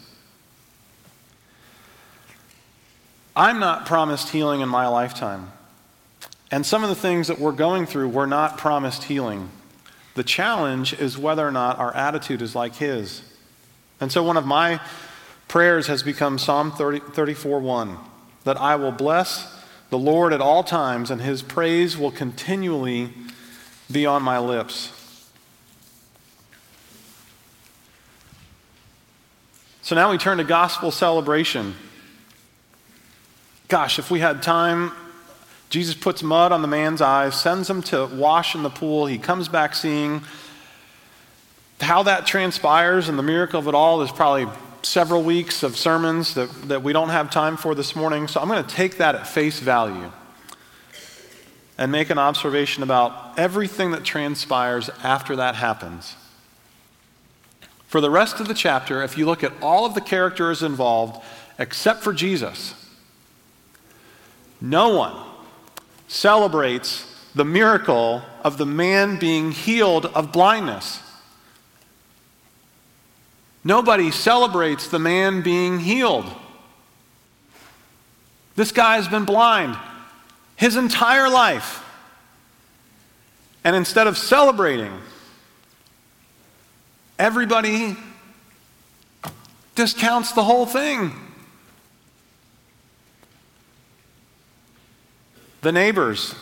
I'm 3.36 3.60
not 3.60 3.86
promised 3.86 4.30
healing 4.30 4.62
in 4.62 4.70
my 4.70 4.88
lifetime. 4.88 5.52
And 6.52 6.66
some 6.66 6.84
of 6.84 6.90
the 6.90 6.96
things 6.96 7.28
that 7.28 7.40
we're 7.40 7.52
going 7.52 7.86
through 7.86 8.10
were 8.10 8.28
not 8.28 8.58
promised 8.58 9.06
healing. 9.06 9.50
The 10.16 10.24
challenge 10.24 10.94
is 10.94 11.18
whether 11.18 11.48
or 11.48 11.52
not 11.52 11.80
our 11.80 11.96
attitude 11.96 12.42
is 12.42 12.56
like 12.56 12.76
his. 12.76 13.22
And 14.00 14.12
so 14.12 14.24
one 14.24 14.38
of 14.38 14.46
my 14.46 14.80
prayers 15.48 15.88
has 15.88 16.04
become 16.04 16.38
Psalm 16.38 16.72
30, 16.72 17.00
34 17.00 17.60
1 17.60 17.98
that 18.44 18.58
I 18.58 18.76
will 18.76 18.92
bless 18.92 19.62
the 19.90 19.98
Lord 19.98 20.34
at 20.34 20.42
all 20.42 20.64
times, 20.64 21.12
and 21.12 21.22
his 21.22 21.42
praise 21.42 21.98
will 21.98 22.12
continually 22.12 23.14
be 23.92 24.06
on 24.06 24.24
my 24.24 24.40
lips. 24.40 24.92
So 29.84 29.96
now 29.96 30.12
we 30.12 30.18
turn 30.18 30.40
to 30.40 30.44
gospel 30.44 30.92
celebration. 30.92 31.76
Gosh, 33.68 34.00
if 34.00 34.10
we 34.10 34.20
had 34.20 34.42
time, 34.42 34.92
Jesus 35.74 35.96
puts 35.96 36.22
mud 36.22 36.52
on 36.52 36.62
the 36.62 36.68
man's 36.68 37.02
eyes, 37.02 37.34
sends 37.34 37.68
him 37.68 37.82
to 37.82 38.06
wash 38.06 38.54
in 38.54 38.62
the 38.62 38.70
pool. 38.70 39.08
He 39.08 39.18
comes 39.18 39.48
back 39.48 39.74
seeing. 39.74 40.22
How 41.82 42.04
that 42.04 42.28
transpires 42.28 43.10
and 43.10 43.18
the 43.18 43.24
miracle 43.24 43.60
of 43.60 43.68
it 43.68 43.74
all 43.74 44.04
is 44.04 44.12
probably 44.12 44.46
several 44.84 45.24
weeks 45.24 45.64
of 45.64 45.76
sermons 45.76 46.36
that, 46.36 46.52
that 46.68 46.84
we 46.84 46.94
don't 46.94 47.10
have 47.10 47.32
time 47.32 47.58
for 47.58 47.74
this 47.74 47.96
morning. 47.96 48.28
So 48.28 48.40
I'm 48.40 48.48
going 48.50 48.64
to 48.64 48.70
take 48.70 48.98
that 48.98 49.16
at 49.16 49.26
face 49.26 49.60
value 49.60 50.12
and 51.80 51.92
make 51.92 52.12
an 52.12 52.20
observation 52.20 52.84
about 52.84 53.40
everything 53.40 53.90
that 53.94 54.04
transpires 54.04 54.92
after 55.02 55.38
that 55.38 55.56
happens. 55.56 56.16
For 57.88 58.00
the 58.00 58.12
rest 58.12 58.40
of 58.40 58.48
the 58.48 58.54
chapter, 58.54 59.02
if 59.02 59.18
you 59.18 59.26
look 59.26 59.44
at 59.44 59.54
all 59.60 59.88
of 59.88 59.96
the 59.96 60.02
characters 60.02 60.62
involved, 60.62 61.20
except 61.58 62.04
for 62.04 62.14
Jesus, 62.14 62.76
no 64.62 64.96
one 64.96 65.33
celebrates 66.08 67.10
the 67.36 67.46
miracle 67.46 68.22
of 68.44 68.58
the 68.58 68.66
man 68.66 69.18
being 69.18 69.52
healed 69.52 70.06
of 70.08 70.32
blindness. 70.32 71.02
Nobody 73.64 74.12
celebrates 74.12 74.88
the 74.88 75.00
man 75.00 75.42
being 75.42 75.80
healed. 75.80 76.26
This 78.56 78.72
guy 78.72 78.96
has 78.96 79.08
been 79.08 79.26
blind 79.26 79.78
his 80.56 80.76
entire 80.76 81.30
life. 81.30 81.84
And 83.64 83.76
instead 83.76 84.08
of 84.08 84.18
celebrating, 84.18 84.92
everybody 87.18 87.96
discounts 89.76 90.34
the 90.34 90.44
whole 90.44 90.66
thing. 90.66 91.14
The 95.64 95.72
neighbors, 95.72 96.36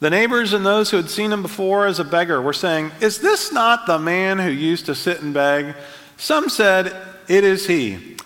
the 0.00 0.10
neighbors 0.10 0.52
and 0.52 0.64
those 0.66 0.90
who 0.90 0.98
had 0.98 1.08
seen 1.08 1.32
him 1.32 1.40
before 1.40 1.86
as 1.86 1.98
a 1.98 2.04
beggar 2.04 2.40
were 2.40 2.52
saying, 2.52 2.92
Is 3.00 3.20
this 3.20 3.50
not 3.50 3.86
the 3.86 3.98
man 3.98 4.38
who 4.38 4.50
used 4.50 4.84
to 4.86 4.94
sit 4.94 5.22
and 5.22 5.32
beg? 5.32 5.74
Some 6.18 6.50
said, 6.50 6.94
It 7.26 7.42
is 7.42 7.66
he. 7.66 8.16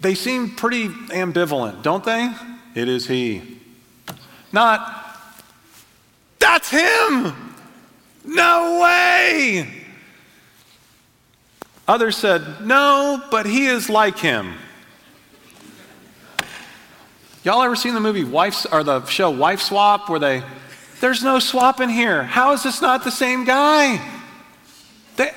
They 0.00 0.14
seem 0.14 0.56
pretty 0.56 0.88
ambivalent, 0.88 1.82
don't 1.82 2.02
they? 2.02 2.32
It 2.74 2.88
is 2.88 3.06
he. 3.06 3.58
Not, 4.52 5.06
that's 6.38 6.70
him! 6.70 7.54
No 8.24 8.80
way! 8.80 9.84
Others 11.86 12.16
said, 12.16 12.62
no, 12.62 13.22
but 13.30 13.44
he 13.44 13.66
is 13.66 13.90
like 13.90 14.18
him. 14.18 14.54
Y'all 17.42 17.62
ever 17.62 17.76
seen 17.76 17.94
the 17.94 18.00
movie 18.00 18.24
Wife 18.24 18.66
or 18.70 18.84
the 18.84 19.04
show 19.06 19.30
Wife 19.30 19.62
Swap 19.62 20.10
where 20.10 20.20
they 20.20 20.42
there's 21.00 21.24
no 21.24 21.38
swap 21.38 21.80
in 21.80 21.88
here. 21.88 22.22
How 22.22 22.52
is 22.52 22.62
this 22.62 22.82
not 22.82 23.04
the 23.04 23.10
same 23.10 23.44
guy? 23.44 24.06
They, 25.16 25.30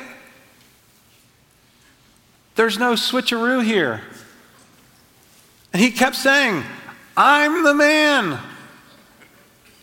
there's 2.56 2.78
no 2.78 2.94
switcheroo 2.94 3.64
here. 3.64 4.02
And 5.72 5.82
he 5.82 5.90
kept 5.90 6.18
saying, 6.18 6.64
I'm 7.16 7.64
the 7.64 7.74
man. 7.74 8.40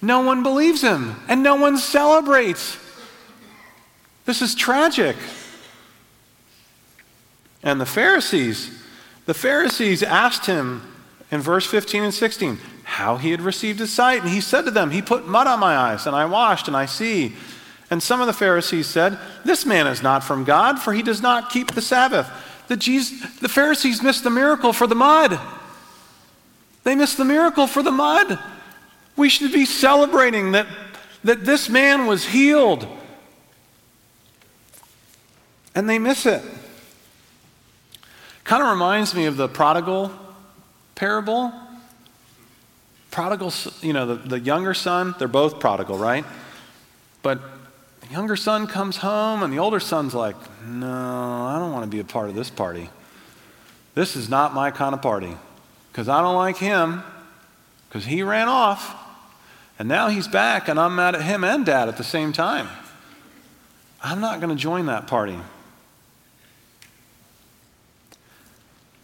No 0.03 0.21
one 0.21 0.43
believes 0.43 0.83
him, 0.83 1.17
and 1.29 1.43
no 1.43 1.57
one 1.57 1.79
celebrates. 1.79 2.77
This 4.27 4.43
is 4.43 4.55
tragic. 4.55 5.17
And 7.63 7.81
the 7.81 7.87
Pharisees, 7.87 8.83
the 9.25 9.35
Pharisees 9.35 10.03
asked 10.03 10.45
him 10.45 10.83
in 11.31 11.41
verse 11.41 11.67
15 11.67 12.05
and 12.05 12.15
16 12.15 12.59
how 12.91 13.17
he 13.17 13.31
had 13.31 13.41
received 13.41 13.79
his 13.79 13.93
sight. 13.93 14.23
And 14.23 14.31
he 14.31 14.41
said 14.41 14.63
to 14.63 14.71
them, 14.71 14.91
He 14.91 15.01
put 15.01 15.27
mud 15.27 15.47
on 15.47 15.61
my 15.61 15.77
eyes, 15.77 16.07
and 16.07 16.17
I 16.17 16.25
washed, 16.27 16.67
and 16.67 16.77
I 16.77 16.87
see. 16.87 17.35
And 17.89 18.03
some 18.03 18.21
of 18.21 18.27
the 18.27 18.33
Pharisees 18.33 18.89
said, 18.89 19.17
This 19.45 19.65
man 19.65 19.87
is 19.87 20.03
not 20.03 20.25
from 20.25 20.43
God, 20.43 20.81
for 20.81 20.93
he 20.93 21.03
does 21.03 21.23
not 21.23 21.51
keep 21.51 21.71
the 21.71 21.83
Sabbath. 21.83 22.29
The, 22.67 22.77
Jesus, 22.77 23.39
the 23.39 23.49
Pharisees 23.49 24.03
missed 24.03 24.25
the 24.25 24.31
miracle 24.31 24.73
for 24.73 24.89
the 24.89 24.97
mud. 24.97 25.39
They 26.83 26.97
missed 26.97 27.17
the 27.17 27.25
miracle 27.25 27.69
for 27.69 27.83
the 27.83 27.93
mud. 27.93 28.39
We 29.17 29.29
should 29.29 29.53
be 29.53 29.67
celebrating 29.67 30.53
that, 30.53 30.67
that 31.23 31.45
this 31.45 31.69
man 31.69 32.07
was 32.07 32.25
healed. 32.25 32.89
And 35.77 35.89
they 35.89 36.01
miss 36.01 36.27
it. 36.27 36.43
Kind 38.43 38.65
of 38.65 38.69
reminds 38.71 39.15
me 39.15 39.27
of 39.27 39.37
the 39.37 39.49
prodigal 39.49 40.13
parable. 41.01 41.51
Prodigal, 43.11 43.53
you 43.81 43.95
know, 43.95 44.05
the, 44.05 44.15
the 44.17 44.39
younger 44.39 44.75
son, 44.75 45.15
they're 45.19 45.29
both 45.29 45.59
prodigal, 45.59 45.97
right? 45.97 46.27
But 47.23 47.41
the 48.03 48.09
younger 48.09 48.37
son 48.37 48.67
comes 48.67 48.99
home, 48.99 49.43
and 49.43 49.51
the 49.51 49.59
older 49.59 49.81
son's 49.81 50.15
like, 50.15 50.37
No, 50.67 50.87
I 50.87 51.59
don't 51.59 51.73
want 51.73 51.85
to 51.85 51.91
be 51.91 52.01
a 52.01 52.05
part 52.05 52.29
of 52.29 52.35
this 52.35 52.51
party. 52.51 52.91
This 53.95 54.15
is 54.15 54.29
not 54.29 54.53
my 54.53 54.71
kind 54.71 54.95
of 54.95 55.01
party 55.01 55.35
because 55.91 56.07
I 56.07 56.21
don't 56.21 56.37
like 56.37 56.59
him 56.59 57.03
because 57.89 58.05
he 58.05 58.23
ran 58.23 58.49
off. 58.49 58.95
And 59.79 59.89
now 59.89 60.09
he's 60.09 60.29
back, 60.29 60.69
and 60.69 60.79
I'm 60.79 60.95
mad 60.95 61.15
at 61.15 61.23
him 61.23 61.43
and 61.45 61.65
dad 61.65 61.89
at 61.89 61.97
the 61.97 62.05
same 62.05 62.35
time. 62.35 62.69
I'm 64.03 64.21
not 64.21 64.41
going 64.41 64.55
to 64.55 64.63
join 64.63 64.85
that 64.87 65.07
party. 65.07 65.39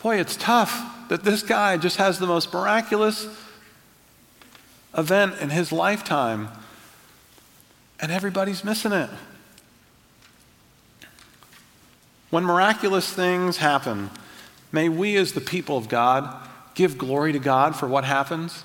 Boy, 0.07 0.21
it's 0.21 0.37
tough 0.37 1.09
that 1.09 1.25
this 1.25 1.43
guy 1.43 1.77
just 1.77 1.97
has 1.97 2.21
the 2.21 2.29
most 2.29 2.55
miraculous 2.55 3.27
event 4.97 5.35
in 5.41 5.51
his 5.51 5.73
lifetime, 5.73 6.49
and 7.99 8.13
everybody's 8.13 8.63
missing 8.63 8.93
it. 8.93 9.11
When 12.31 12.45
miraculous 12.45 13.13
things 13.13 13.57
happen, 13.57 14.11
may 14.71 14.89
we, 14.89 15.17
as 15.17 15.33
the 15.33 15.41
people 15.41 15.77
of 15.77 15.89
God, 15.89 16.33
give 16.77 16.97
glory 16.97 17.33
to 17.33 17.41
God 17.41 17.75
for 17.75 17.89
what 17.89 18.05
happens? 18.05 18.63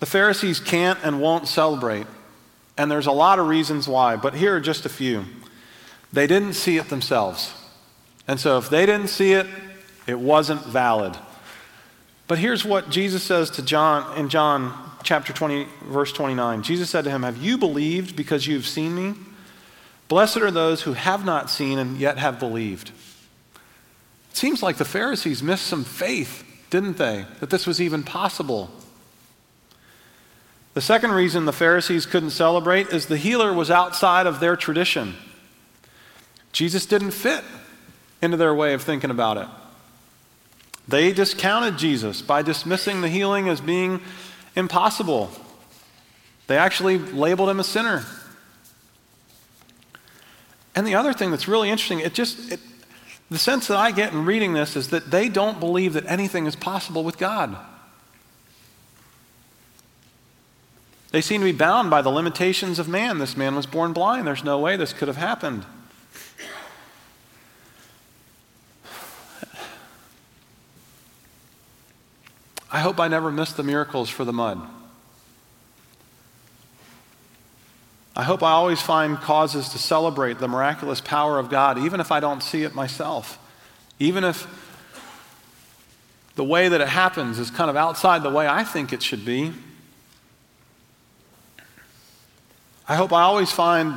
The 0.00 0.06
Pharisees 0.06 0.58
can't 0.58 0.98
and 1.04 1.20
won't 1.20 1.46
celebrate, 1.46 2.08
and 2.76 2.90
there's 2.90 3.06
a 3.06 3.12
lot 3.12 3.38
of 3.38 3.46
reasons 3.46 3.86
why, 3.86 4.16
but 4.16 4.34
here 4.34 4.56
are 4.56 4.60
just 4.60 4.84
a 4.84 4.88
few. 4.88 5.24
They 6.12 6.26
didn't 6.26 6.54
see 6.54 6.78
it 6.78 6.88
themselves. 6.88 7.54
And 8.28 8.38
so 8.38 8.58
if 8.58 8.68
they 8.68 8.84
didn't 8.84 9.08
see 9.08 9.32
it, 9.32 9.46
it 10.06 10.20
wasn't 10.20 10.62
valid. 10.64 11.16
But 12.28 12.38
here's 12.38 12.64
what 12.64 12.90
Jesus 12.90 13.22
says 13.22 13.50
to 13.52 13.62
John 13.62 14.16
in 14.18 14.28
John 14.28 14.74
chapter 15.02 15.32
20 15.32 15.66
verse 15.84 16.12
29. 16.12 16.62
Jesus 16.62 16.90
said 16.90 17.04
to 17.04 17.10
him, 17.10 17.22
"Have 17.22 17.38
you 17.38 17.56
believed 17.56 18.14
because 18.14 18.46
you've 18.46 18.66
seen 18.66 18.94
me? 18.94 19.14
Blessed 20.08 20.36
are 20.38 20.50
those 20.50 20.82
who 20.82 20.92
have 20.92 21.24
not 21.24 21.50
seen 21.50 21.78
and 21.78 21.98
yet 21.98 22.18
have 22.18 22.38
believed." 22.38 22.90
It 24.30 24.36
Seems 24.36 24.62
like 24.62 24.76
the 24.76 24.84
Pharisees 24.84 25.42
missed 25.42 25.66
some 25.66 25.84
faith, 25.84 26.44
didn't 26.68 26.98
they? 26.98 27.24
That 27.40 27.48
this 27.48 27.66
was 27.66 27.80
even 27.80 28.02
possible. 28.02 28.70
The 30.74 30.82
second 30.82 31.12
reason 31.12 31.46
the 31.46 31.52
Pharisees 31.52 32.04
couldn't 32.04 32.30
celebrate 32.30 32.88
is 32.88 33.06
the 33.06 33.16
healer 33.16 33.54
was 33.54 33.70
outside 33.70 34.26
of 34.26 34.38
their 34.38 34.54
tradition. 34.54 35.16
Jesus 36.52 36.84
didn't 36.84 37.12
fit 37.12 37.42
into 38.20 38.36
their 38.36 38.54
way 38.54 38.74
of 38.74 38.82
thinking 38.82 39.10
about 39.10 39.36
it. 39.36 39.48
They 40.86 41.12
discounted 41.12 41.76
Jesus 41.76 42.22
by 42.22 42.42
dismissing 42.42 43.02
the 43.02 43.08
healing 43.08 43.48
as 43.48 43.60
being 43.60 44.00
impossible. 44.56 45.30
They 46.46 46.56
actually 46.56 46.98
labeled 46.98 47.50
him 47.50 47.60
a 47.60 47.64
sinner. 47.64 48.04
And 50.74 50.86
the 50.86 50.94
other 50.94 51.12
thing 51.12 51.30
that's 51.30 51.46
really 51.46 51.68
interesting, 51.68 52.00
it 52.00 52.14
just, 52.14 52.52
it, 52.52 52.60
the 53.30 53.38
sense 53.38 53.66
that 53.66 53.76
I 53.76 53.90
get 53.90 54.12
in 54.12 54.24
reading 54.24 54.54
this 54.54 54.76
is 54.76 54.88
that 54.88 55.10
they 55.10 55.28
don't 55.28 55.60
believe 55.60 55.92
that 55.92 56.06
anything 56.06 56.46
is 56.46 56.56
possible 56.56 57.04
with 57.04 57.18
God. 57.18 57.56
They 61.10 61.20
seem 61.20 61.40
to 61.40 61.46
be 61.46 61.52
bound 61.52 61.90
by 61.90 62.02
the 62.02 62.10
limitations 62.10 62.78
of 62.78 62.88
man. 62.88 63.18
This 63.18 63.36
man 63.36 63.54
was 63.56 63.66
born 63.66 63.92
blind. 63.92 64.26
There's 64.26 64.44
no 64.44 64.58
way 64.58 64.76
this 64.76 64.92
could 64.92 65.08
have 65.08 65.16
happened. 65.16 65.64
I 72.70 72.80
hope 72.80 73.00
I 73.00 73.08
never 73.08 73.30
miss 73.30 73.52
the 73.52 73.62
miracles 73.62 74.10
for 74.10 74.24
the 74.24 74.32
mud. 74.32 74.60
I 78.14 78.24
hope 78.24 78.42
I 78.42 78.50
always 78.50 78.82
find 78.82 79.16
causes 79.16 79.68
to 79.70 79.78
celebrate 79.78 80.38
the 80.38 80.48
miraculous 80.48 81.00
power 81.00 81.38
of 81.38 81.50
God, 81.50 81.78
even 81.78 82.00
if 82.00 82.10
I 82.10 82.18
don't 82.18 82.42
see 82.42 82.64
it 82.64 82.74
myself. 82.74 83.38
Even 84.00 84.24
if 84.24 84.46
the 86.34 86.44
way 86.44 86.68
that 86.68 86.80
it 86.80 86.88
happens 86.88 87.38
is 87.38 87.50
kind 87.50 87.70
of 87.70 87.76
outside 87.76 88.22
the 88.22 88.30
way 88.30 88.46
I 88.46 88.64
think 88.64 88.92
it 88.92 89.02
should 89.02 89.24
be. 89.24 89.52
I 92.88 92.96
hope 92.96 93.12
I 93.12 93.22
always 93.22 93.52
find 93.52 93.94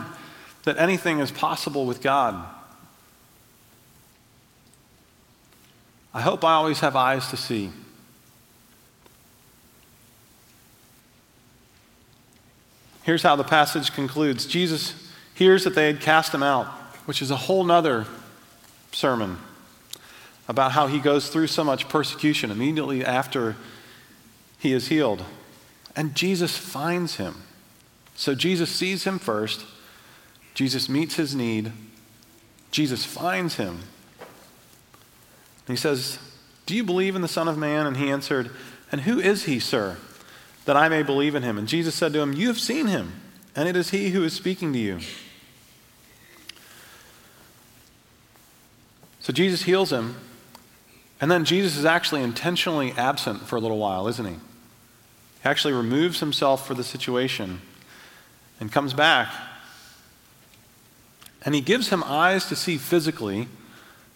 that 0.63 0.77
anything 0.77 1.19
is 1.19 1.31
possible 1.31 1.85
with 1.85 2.01
God. 2.01 2.45
I 6.13 6.21
hope 6.21 6.43
I 6.43 6.53
always 6.53 6.79
have 6.81 6.95
eyes 6.95 7.27
to 7.29 7.37
see. 7.37 7.71
Here's 13.03 13.23
how 13.23 13.35
the 13.35 13.43
passage 13.43 13.93
concludes 13.93 14.45
Jesus 14.45 14.93
hears 15.33 15.63
that 15.63 15.75
they 15.75 15.87
had 15.87 16.01
cast 16.01 16.33
him 16.33 16.43
out, 16.43 16.67
which 17.05 17.21
is 17.21 17.31
a 17.31 17.35
whole 17.35 17.63
nother 17.63 18.05
sermon 18.91 19.37
about 20.47 20.73
how 20.73 20.87
he 20.87 20.99
goes 20.99 21.29
through 21.29 21.47
so 21.47 21.63
much 21.63 21.89
persecution 21.89 22.51
immediately 22.51 23.03
after 23.03 23.55
he 24.59 24.73
is 24.73 24.89
healed. 24.89 25.23
And 25.95 26.13
Jesus 26.15 26.57
finds 26.57 27.15
him. 27.15 27.43
So 28.15 28.35
Jesus 28.35 28.69
sees 28.69 29.05
him 29.05 29.17
first, 29.17 29.65
Jesus 30.53 30.89
meets 30.89 31.15
his 31.15 31.33
need, 31.33 31.71
Jesus 32.69 33.03
finds 33.03 33.55
him. 33.55 33.79
He 35.67 35.75
says, 35.75 36.19
Do 36.65 36.75
you 36.75 36.83
believe 36.83 37.15
in 37.15 37.21
the 37.21 37.27
Son 37.27 37.47
of 37.47 37.57
Man? 37.57 37.87
And 37.87 37.97
he 37.97 38.11
answered, 38.11 38.51
And 38.91 39.01
who 39.01 39.19
is 39.19 39.45
he, 39.45 39.59
sir? 39.59 39.97
That 40.65 40.77
I 40.77 40.89
may 40.89 41.03
believe 41.03 41.35
in 41.35 41.43
him. 41.43 41.57
And 41.57 41.67
Jesus 41.67 41.95
said 41.95 42.13
to 42.13 42.19
him, 42.19 42.33
You 42.33 42.47
have 42.47 42.59
seen 42.59 42.87
him, 42.87 43.21
and 43.55 43.67
it 43.67 43.75
is 43.75 43.89
he 43.89 44.09
who 44.09 44.23
is 44.23 44.33
speaking 44.33 44.73
to 44.73 44.79
you. 44.79 44.99
So 49.19 49.31
Jesus 49.31 49.63
heals 49.63 49.91
him, 49.91 50.15
and 51.19 51.29
then 51.29 51.45
Jesus 51.45 51.77
is 51.77 51.85
actually 51.85 52.23
intentionally 52.23 52.91
absent 52.93 53.41
for 53.41 53.55
a 53.55 53.59
little 53.59 53.77
while, 53.77 54.07
isn't 54.07 54.25
he? 54.25 54.33
He 54.33 55.49
actually 55.49 55.73
removes 55.73 56.19
himself 56.19 56.67
for 56.67 56.73
the 56.73 56.83
situation 56.83 57.61
and 58.59 58.71
comes 58.71 58.93
back. 58.93 59.31
And 61.43 61.55
he 61.55 61.61
gives 61.61 61.89
him 61.89 62.03
eyes 62.03 62.45
to 62.47 62.55
see 62.55 62.77
physically 62.77 63.47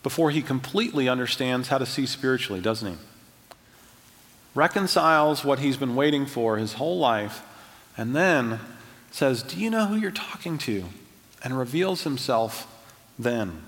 before 0.04 0.30
he 0.30 0.44
completely 0.44 1.10
understands 1.10 1.70
how 1.70 1.80
to 1.80 1.86
see 1.86 2.06
spiritually, 2.06 2.62
doesn't 2.62 2.92
he? 2.92 2.98
Reconciles 4.56 5.46
what 5.46 5.60
he's 5.60 5.78
been 5.78 5.96
waiting 5.96 6.26
for 6.26 6.58
his 6.58 6.74
whole 6.74 6.98
life, 6.98 7.44
and 7.98 8.16
then 8.16 8.60
says, 9.12 9.44
Do 9.44 9.60
you 9.60 9.70
know 9.70 9.86
who 9.86 9.98
you're 9.98 10.12
talking 10.12 10.58
to? 10.60 10.86
And 11.44 11.58
reveals 11.58 12.04
himself 12.04 12.66
then. 13.20 13.62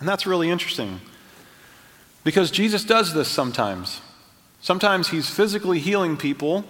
And 0.00 0.08
that's 0.08 0.26
really 0.26 0.50
interesting 0.50 1.00
because 2.24 2.50
Jesus 2.50 2.82
does 2.82 3.14
this 3.14 3.28
sometimes. 3.28 4.00
Sometimes 4.60 5.08
he's 5.08 5.28
physically 5.30 5.78
healing 5.78 6.16
people 6.16 6.64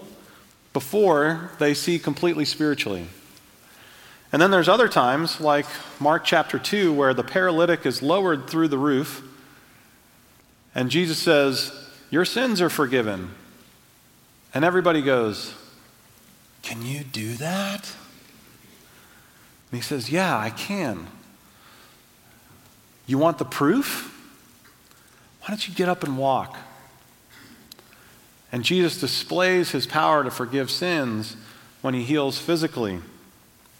before 0.73 1.53
they 1.59 1.73
see 1.73 1.99
completely 1.99 2.45
spiritually. 2.45 3.07
And 4.33 4.43
then 4.43 4.51
there's 4.51 4.69
other 4.69 4.89
times, 4.89 5.41
like 5.41 5.67
Mark 6.01 6.25
chapter 6.25 6.59
2, 6.59 6.93
where 6.93 7.15
the 7.15 7.23
paralytic 7.23 7.87
is 7.87 8.03
lowered 8.03 8.51
through 8.51 8.67
the 8.67 8.79
roof, 8.79 9.23
and 10.75 10.91
Jesus 10.91 11.19
says, 11.19 11.73
Your 12.11 12.25
sins 12.25 12.61
are 12.61 12.69
forgiven. 12.69 13.31
And 14.55 14.65
everybody 14.65 15.03
goes, 15.03 15.53
Can 16.63 16.87
you 16.87 17.03
do 17.03 17.35
that? 17.35 17.93
And 19.71 19.79
he 19.79 19.83
says, 19.83 20.11
Yeah, 20.11 20.39
I 20.39 20.51
can. 20.51 21.09
You 23.07 23.19
want 23.19 23.39
the 23.39 23.45
proof? 23.45 24.11
Why 25.41 25.49
don't 25.49 25.69
you 25.69 25.75
get 25.75 25.89
up 25.89 26.05
and 26.05 26.17
walk? 26.17 26.57
And 28.51 28.63
Jesus 28.65 28.99
displays 29.01 29.73
his 29.73 29.87
power 29.87 30.23
to 30.23 30.31
forgive 30.31 30.71
sins 30.71 31.37
when 31.83 31.93
he 31.93 32.05
heals 32.05 32.39
physically. 32.39 33.01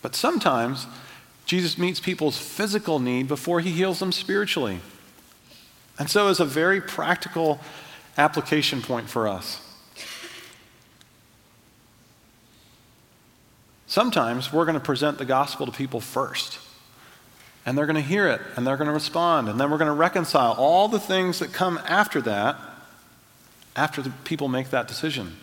But 0.03 0.15
sometimes 0.15 0.87
Jesus 1.47 1.79
meets 1.79 2.01
people's 2.01 2.37
physical 2.37 2.99
need 2.99 3.29
before 3.29 3.61
he 3.61 3.71
heals 3.71 4.01
them 4.01 4.13
spiritually. 4.13 4.81
And 5.99 6.11
so, 6.11 6.27
as 6.29 6.41
a 6.41 6.45
very 6.45 6.81
practical 6.81 7.61
application 8.19 8.83
point 8.83 9.09
for 9.09 9.29
us, 9.29 9.61
Sometimes 13.95 14.53
we're 14.53 14.65
going 14.65 14.75
to 14.75 14.81
present 14.81 15.19
the 15.19 15.25
gospel 15.25 15.67
to 15.67 15.71
people 15.71 16.01
first. 16.01 16.59
And 17.65 17.79
they're 17.79 17.87
going 17.87 17.95
to 17.95 18.03
hear 18.03 18.27
it 18.27 18.41
and 18.57 18.67
they're 18.67 18.77
going 18.77 18.89
to 18.89 18.93
respond. 18.93 19.49
And 19.49 19.61
then 19.61 19.71
we're 19.71 19.79
going 19.79 19.87
to 19.87 19.93
reconcile 19.93 20.51
all 20.59 20.89
the 20.89 20.99
things 20.99 21.39
that 21.39 21.53
come 21.53 21.79
after 21.87 22.21
that, 22.23 22.57
after 23.77 24.03
the 24.03 24.11
people 24.25 24.49
make 24.49 24.71
that 24.71 24.89
decision. 24.89 25.37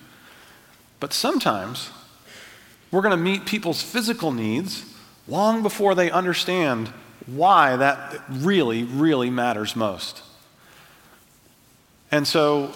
But 0.99 1.13
sometimes 1.13 1.91
we're 2.91 3.01
going 3.01 3.17
to 3.17 3.23
meet 3.23 3.45
people's 3.45 3.81
physical 3.81 4.33
needs 4.33 4.83
long 5.29 5.63
before 5.63 5.95
they 5.95 6.11
understand 6.11 6.89
why 7.27 7.77
that 7.77 8.21
really, 8.29 8.83
really 8.83 9.29
matters 9.29 9.77
most. 9.77 10.23
And 12.11 12.27
so 12.27 12.73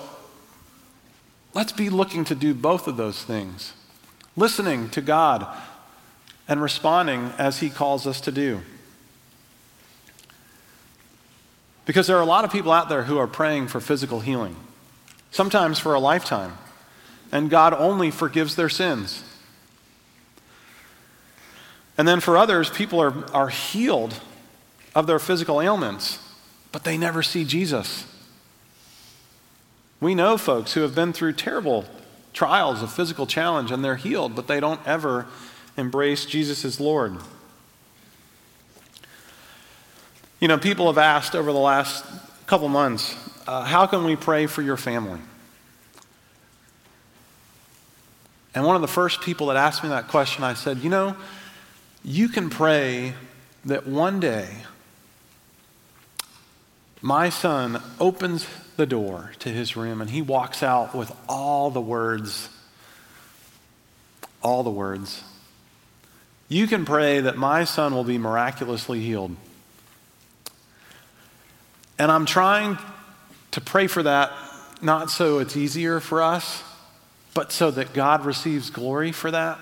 let's 1.54 1.74
be 1.74 1.90
looking 1.90 2.24
to 2.24 2.34
do 2.34 2.54
both 2.54 2.88
of 2.88 2.96
those 2.96 3.22
things 3.22 3.74
listening 4.36 4.90
to 4.90 5.02
God 5.02 5.48
and 6.48 6.62
responding 6.62 7.32
as 7.38 7.60
He 7.60 7.70
calls 7.70 8.06
us 8.06 8.22
to 8.22 8.32
do. 8.32 8.62
Because 11.86 12.08
there 12.08 12.18
are 12.18 12.22
a 12.22 12.26
lot 12.26 12.46
of 12.46 12.52
people 12.52 12.72
out 12.72 12.90
there 12.90 13.04
who 13.04 13.18
are 13.18 13.28
praying 13.28 13.68
for 13.68 13.80
physical 13.80 14.20
healing, 14.20 14.56
sometimes 15.32 15.80
for 15.80 15.94
a 15.94 16.00
lifetime, 16.00 16.58
and 17.32 17.50
God 17.50 17.74
only 17.74 18.12
forgives 18.12 18.56
their 18.56 18.70
sins. 18.70 19.24
And 21.98 22.08
then 22.08 22.20
for 22.20 22.38
others, 22.38 22.70
people 22.70 23.00
are, 23.00 23.26
are 23.34 23.50
healed 23.50 24.20
of 24.94 25.08
their 25.08 25.20
physical 25.20 25.62
ailments, 25.62 26.20
but 26.72 26.84
they 26.84 26.98
never 26.98 27.24
see 27.24 27.46
Jesus. 27.46 28.06
We 30.02 30.16
know 30.16 30.38
folks 30.38 30.74
who 30.74 30.82
have 30.82 30.94
been 30.94 31.14
through 31.14 31.34
terrible 31.34 31.86
trials 32.36 32.84
of 32.84 32.92
physical 32.92 33.26
challenge 33.26 33.72
and 33.72 33.84
they're 33.84 33.96
healed, 33.96 34.36
but 34.36 34.48
they 34.48 34.60
don't 34.60 34.86
ever 34.86 35.26
embrace 35.78 36.26
Jesus 36.26 36.64
as 36.66 36.80
Lord. 36.80 37.16
You 40.40 40.50
know, 40.50 40.58
people 40.58 40.88
have 40.88 40.98
asked 40.98 41.34
over 41.34 41.52
the 41.52 41.58
last 41.58 42.06
couple 42.46 42.68
months, 42.68 43.16
uh, 43.48 43.64
how 43.64 43.88
can 43.88 44.04
we 44.04 44.16
pray 44.16 44.46
for 44.48 44.62
your 44.62 44.78
family? 44.78 45.20
And 48.54 48.66
one 48.66 48.76
of 48.76 48.82
the 48.82 48.88
first 48.88 49.22
people 49.22 49.48
that 49.48 49.58
asked 49.58 49.82
me 49.82 49.90
that 49.90 50.10
question, 50.10 50.44
I 50.44 50.54
said, 50.54 50.80
you 50.80 50.90
know, 50.90 51.16
you 52.04 52.28
can 52.30 52.50
pray 52.50 53.14
that 53.64 53.88
one 53.88 54.20
day 54.20 54.50
my 57.02 57.30
son 57.30 57.82
opens 58.00 58.46
the 58.78 58.86
door 58.86 59.32
to 59.40 59.50
his 59.50 59.76
room 59.76 60.02
and 60.02 60.10
he 60.10 60.22
walks 60.22 60.64
out 60.64 60.96
with 60.96 61.12
all 61.28 61.72
the 61.72 61.82
words. 61.82 62.50
All 64.42 64.64
the 64.64 64.70
words. 64.70 65.24
You 66.48 66.68
can 66.68 66.86
pray 66.86 67.22
that 67.22 67.38
my 67.38 67.64
son 67.64 67.94
will 67.94 68.04
be 68.04 68.18
miraculously 68.18 69.02
healed. 69.02 69.36
And 71.98 72.12
I'm 72.12 72.26
trying 72.26 72.78
to 73.52 73.62
pray 73.62 73.88
for 73.88 74.04
that, 74.04 74.32
not 74.82 75.10
so 75.10 75.40
it's 75.40 75.56
easier 75.56 76.00
for 76.00 76.22
us, 76.22 76.62
but 77.34 77.52
so 77.52 77.72
that 77.72 77.94
God 77.94 78.26
receives 78.26 78.70
glory 78.70 79.12
for 79.12 79.32
that. 79.32 79.58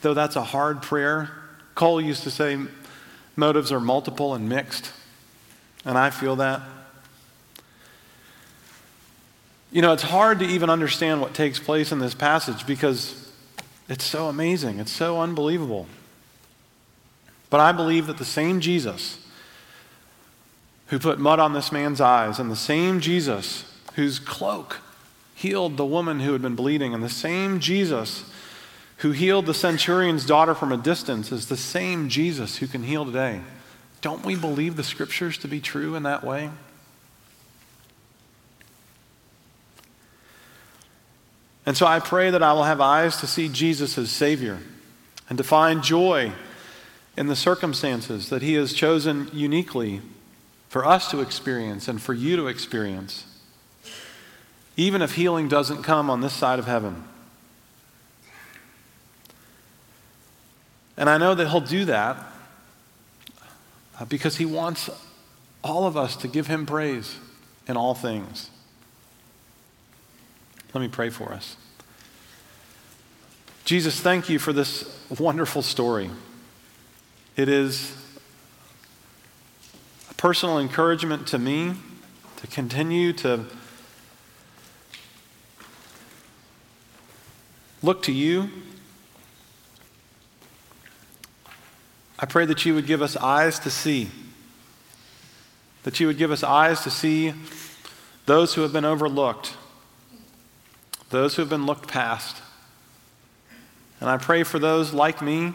Though 0.00 0.14
that's 0.14 0.36
a 0.36 0.44
hard 0.44 0.82
prayer. 0.82 1.30
Cole 1.74 2.00
used 2.00 2.22
to 2.24 2.30
say 2.30 2.58
motives 3.36 3.70
are 3.70 3.80
multiple 3.80 4.34
and 4.34 4.48
mixed. 4.48 4.92
And 5.88 5.96
I 5.96 6.10
feel 6.10 6.36
that. 6.36 6.60
You 9.72 9.80
know, 9.80 9.94
it's 9.94 10.02
hard 10.02 10.38
to 10.40 10.44
even 10.44 10.68
understand 10.68 11.22
what 11.22 11.32
takes 11.32 11.58
place 11.58 11.92
in 11.92 11.98
this 11.98 12.14
passage 12.14 12.66
because 12.66 13.32
it's 13.88 14.04
so 14.04 14.26
amazing, 14.28 14.80
it's 14.80 14.92
so 14.92 15.18
unbelievable. 15.18 15.86
But 17.48 17.60
I 17.60 17.72
believe 17.72 18.06
that 18.06 18.18
the 18.18 18.26
same 18.26 18.60
Jesus 18.60 19.26
who 20.88 20.98
put 20.98 21.18
mud 21.18 21.38
on 21.38 21.54
this 21.54 21.72
man's 21.72 22.02
eyes, 22.02 22.38
and 22.38 22.50
the 22.50 22.56
same 22.56 23.00
Jesus 23.00 23.64
whose 23.94 24.18
cloak 24.18 24.80
healed 25.34 25.78
the 25.78 25.86
woman 25.86 26.20
who 26.20 26.34
had 26.34 26.42
been 26.42 26.54
bleeding, 26.54 26.92
and 26.92 27.02
the 27.02 27.08
same 27.08 27.60
Jesus 27.60 28.24
who 28.98 29.12
healed 29.12 29.46
the 29.46 29.54
centurion's 29.54 30.26
daughter 30.26 30.54
from 30.54 30.70
a 30.70 30.76
distance 30.76 31.32
is 31.32 31.48
the 31.48 31.56
same 31.56 32.10
Jesus 32.10 32.58
who 32.58 32.66
can 32.66 32.82
heal 32.82 33.06
today. 33.06 33.40
Don't 34.00 34.24
we 34.24 34.36
believe 34.36 34.76
the 34.76 34.84
scriptures 34.84 35.38
to 35.38 35.48
be 35.48 35.60
true 35.60 35.94
in 35.94 36.04
that 36.04 36.22
way? 36.22 36.50
And 41.66 41.76
so 41.76 41.86
I 41.86 42.00
pray 42.00 42.30
that 42.30 42.42
I 42.42 42.52
will 42.52 42.64
have 42.64 42.80
eyes 42.80 43.18
to 43.18 43.26
see 43.26 43.48
Jesus 43.48 43.98
as 43.98 44.10
Savior 44.10 44.58
and 45.28 45.36
to 45.36 45.44
find 45.44 45.82
joy 45.82 46.32
in 47.16 47.26
the 47.26 47.36
circumstances 47.36 48.30
that 48.30 48.40
He 48.40 48.54
has 48.54 48.72
chosen 48.72 49.28
uniquely 49.32 50.00
for 50.68 50.86
us 50.86 51.10
to 51.10 51.20
experience 51.20 51.88
and 51.88 52.00
for 52.00 52.14
you 52.14 52.36
to 52.36 52.46
experience, 52.46 53.26
even 54.76 55.02
if 55.02 55.16
healing 55.16 55.48
doesn't 55.48 55.82
come 55.82 56.08
on 56.08 56.20
this 56.20 56.32
side 56.32 56.58
of 56.58 56.66
heaven. 56.66 57.04
And 60.96 61.10
I 61.10 61.18
know 61.18 61.34
that 61.34 61.48
He'll 61.48 61.60
do 61.60 61.84
that 61.86 62.16
uh, 63.98 64.04
because 64.04 64.36
He 64.36 64.44
wants 64.44 64.88
all 65.62 65.86
of 65.86 65.96
us 65.96 66.16
to 66.16 66.28
give 66.28 66.46
Him 66.46 66.66
praise 66.66 67.16
in 67.66 67.76
all 67.76 67.94
things. 67.94 68.50
Let 70.74 70.80
me 70.80 70.88
pray 70.88 71.10
for 71.10 71.32
us. 71.32 71.56
Jesus, 73.64 74.00
thank 74.00 74.28
you 74.28 74.38
for 74.38 74.52
this 74.52 74.98
wonderful 75.18 75.62
story. 75.62 76.10
It 77.36 77.48
is 77.48 77.94
a 80.10 80.14
personal 80.14 80.58
encouragement 80.58 81.26
to 81.28 81.38
me 81.38 81.74
to 82.36 82.46
continue 82.46 83.12
to 83.14 83.44
look 87.82 88.02
to 88.04 88.12
you. 88.12 88.50
I 92.18 92.26
pray 92.26 92.44
that 92.46 92.64
you 92.64 92.74
would 92.74 92.86
give 92.86 93.02
us 93.02 93.16
eyes 93.16 93.58
to 93.60 93.70
see, 93.70 94.10
that 95.84 96.00
you 96.00 96.06
would 96.06 96.18
give 96.18 96.30
us 96.30 96.42
eyes 96.42 96.82
to 96.82 96.90
see 96.90 97.32
those 98.26 98.54
who 98.54 98.62
have 98.62 98.72
been 98.72 98.84
overlooked, 98.84 99.54
those 101.10 101.36
who 101.36 101.42
have 101.42 101.48
been 101.48 101.66
looked 101.66 101.88
past. 101.88 102.42
And 104.00 104.10
I 104.10 104.16
pray 104.16 104.42
for 104.42 104.58
those 104.58 104.92
like 104.92 105.22
me 105.22 105.54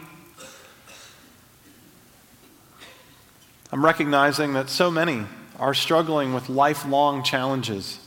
I'm 3.74 3.84
recognizing 3.84 4.52
that 4.52 4.70
so 4.70 4.88
many 4.88 5.24
are 5.58 5.74
struggling 5.74 6.32
with 6.32 6.48
lifelong 6.48 7.24
challenges, 7.24 7.98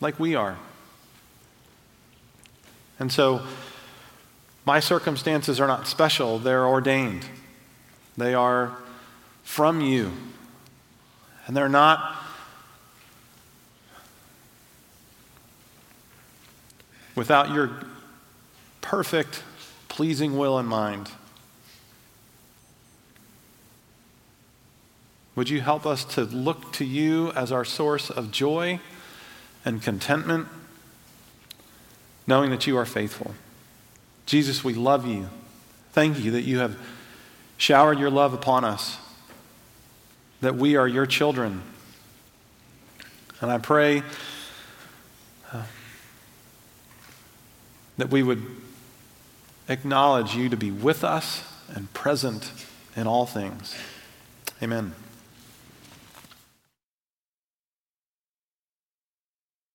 like 0.00 0.20
we 0.20 0.36
are. 0.36 0.56
And 3.00 3.10
so, 3.10 3.44
my 4.64 4.78
circumstances 4.78 5.58
are 5.58 5.66
not 5.66 5.88
special, 5.88 6.38
they're 6.38 6.64
ordained. 6.64 7.26
They 8.16 8.34
are 8.34 8.76
from 9.42 9.80
you. 9.80 10.12
And 11.46 11.56
they're 11.56 11.68
not 11.68 12.16
without 17.14 17.50
your 17.50 17.70
perfect, 18.80 19.42
pleasing 19.88 20.36
will 20.36 20.58
in 20.58 20.66
mind. 20.66 21.10
Would 25.34 25.48
you 25.48 25.62
help 25.62 25.86
us 25.86 26.04
to 26.14 26.24
look 26.24 26.72
to 26.74 26.84
you 26.84 27.30
as 27.32 27.50
our 27.50 27.64
source 27.64 28.10
of 28.10 28.30
joy 28.30 28.80
and 29.64 29.82
contentment, 29.82 30.46
knowing 32.26 32.50
that 32.50 32.66
you 32.66 32.76
are 32.76 32.84
faithful? 32.84 33.34
Jesus, 34.26 34.62
we 34.62 34.74
love 34.74 35.06
you. 35.06 35.30
Thank 35.92 36.20
you 36.20 36.30
that 36.32 36.42
you 36.42 36.58
have 36.58 36.78
showered 37.62 37.96
your 37.96 38.10
love 38.10 38.34
upon 38.34 38.64
us, 38.64 38.98
that 40.40 40.56
we 40.56 40.74
are 40.74 40.88
your 40.88 41.06
children. 41.06 41.62
And 43.40 43.52
I 43.52 43.58
pray 43.58 44.02
uh, 45.52 45.62
that 47.98 48.10
we 48.10 48.24
would 48.24 48.44
acknowledge 49.68 50.34
you 50.34 50.48
to 50.48 50.56
be 50.56 50.72
with 50.72 51.04
us 51.04 51.44
and 51.68 51.92
present 51.94 52.50
in 52.96 53.06
all 53.06 53.26
things. 53.26 53.76
Amen. 54.60 54.92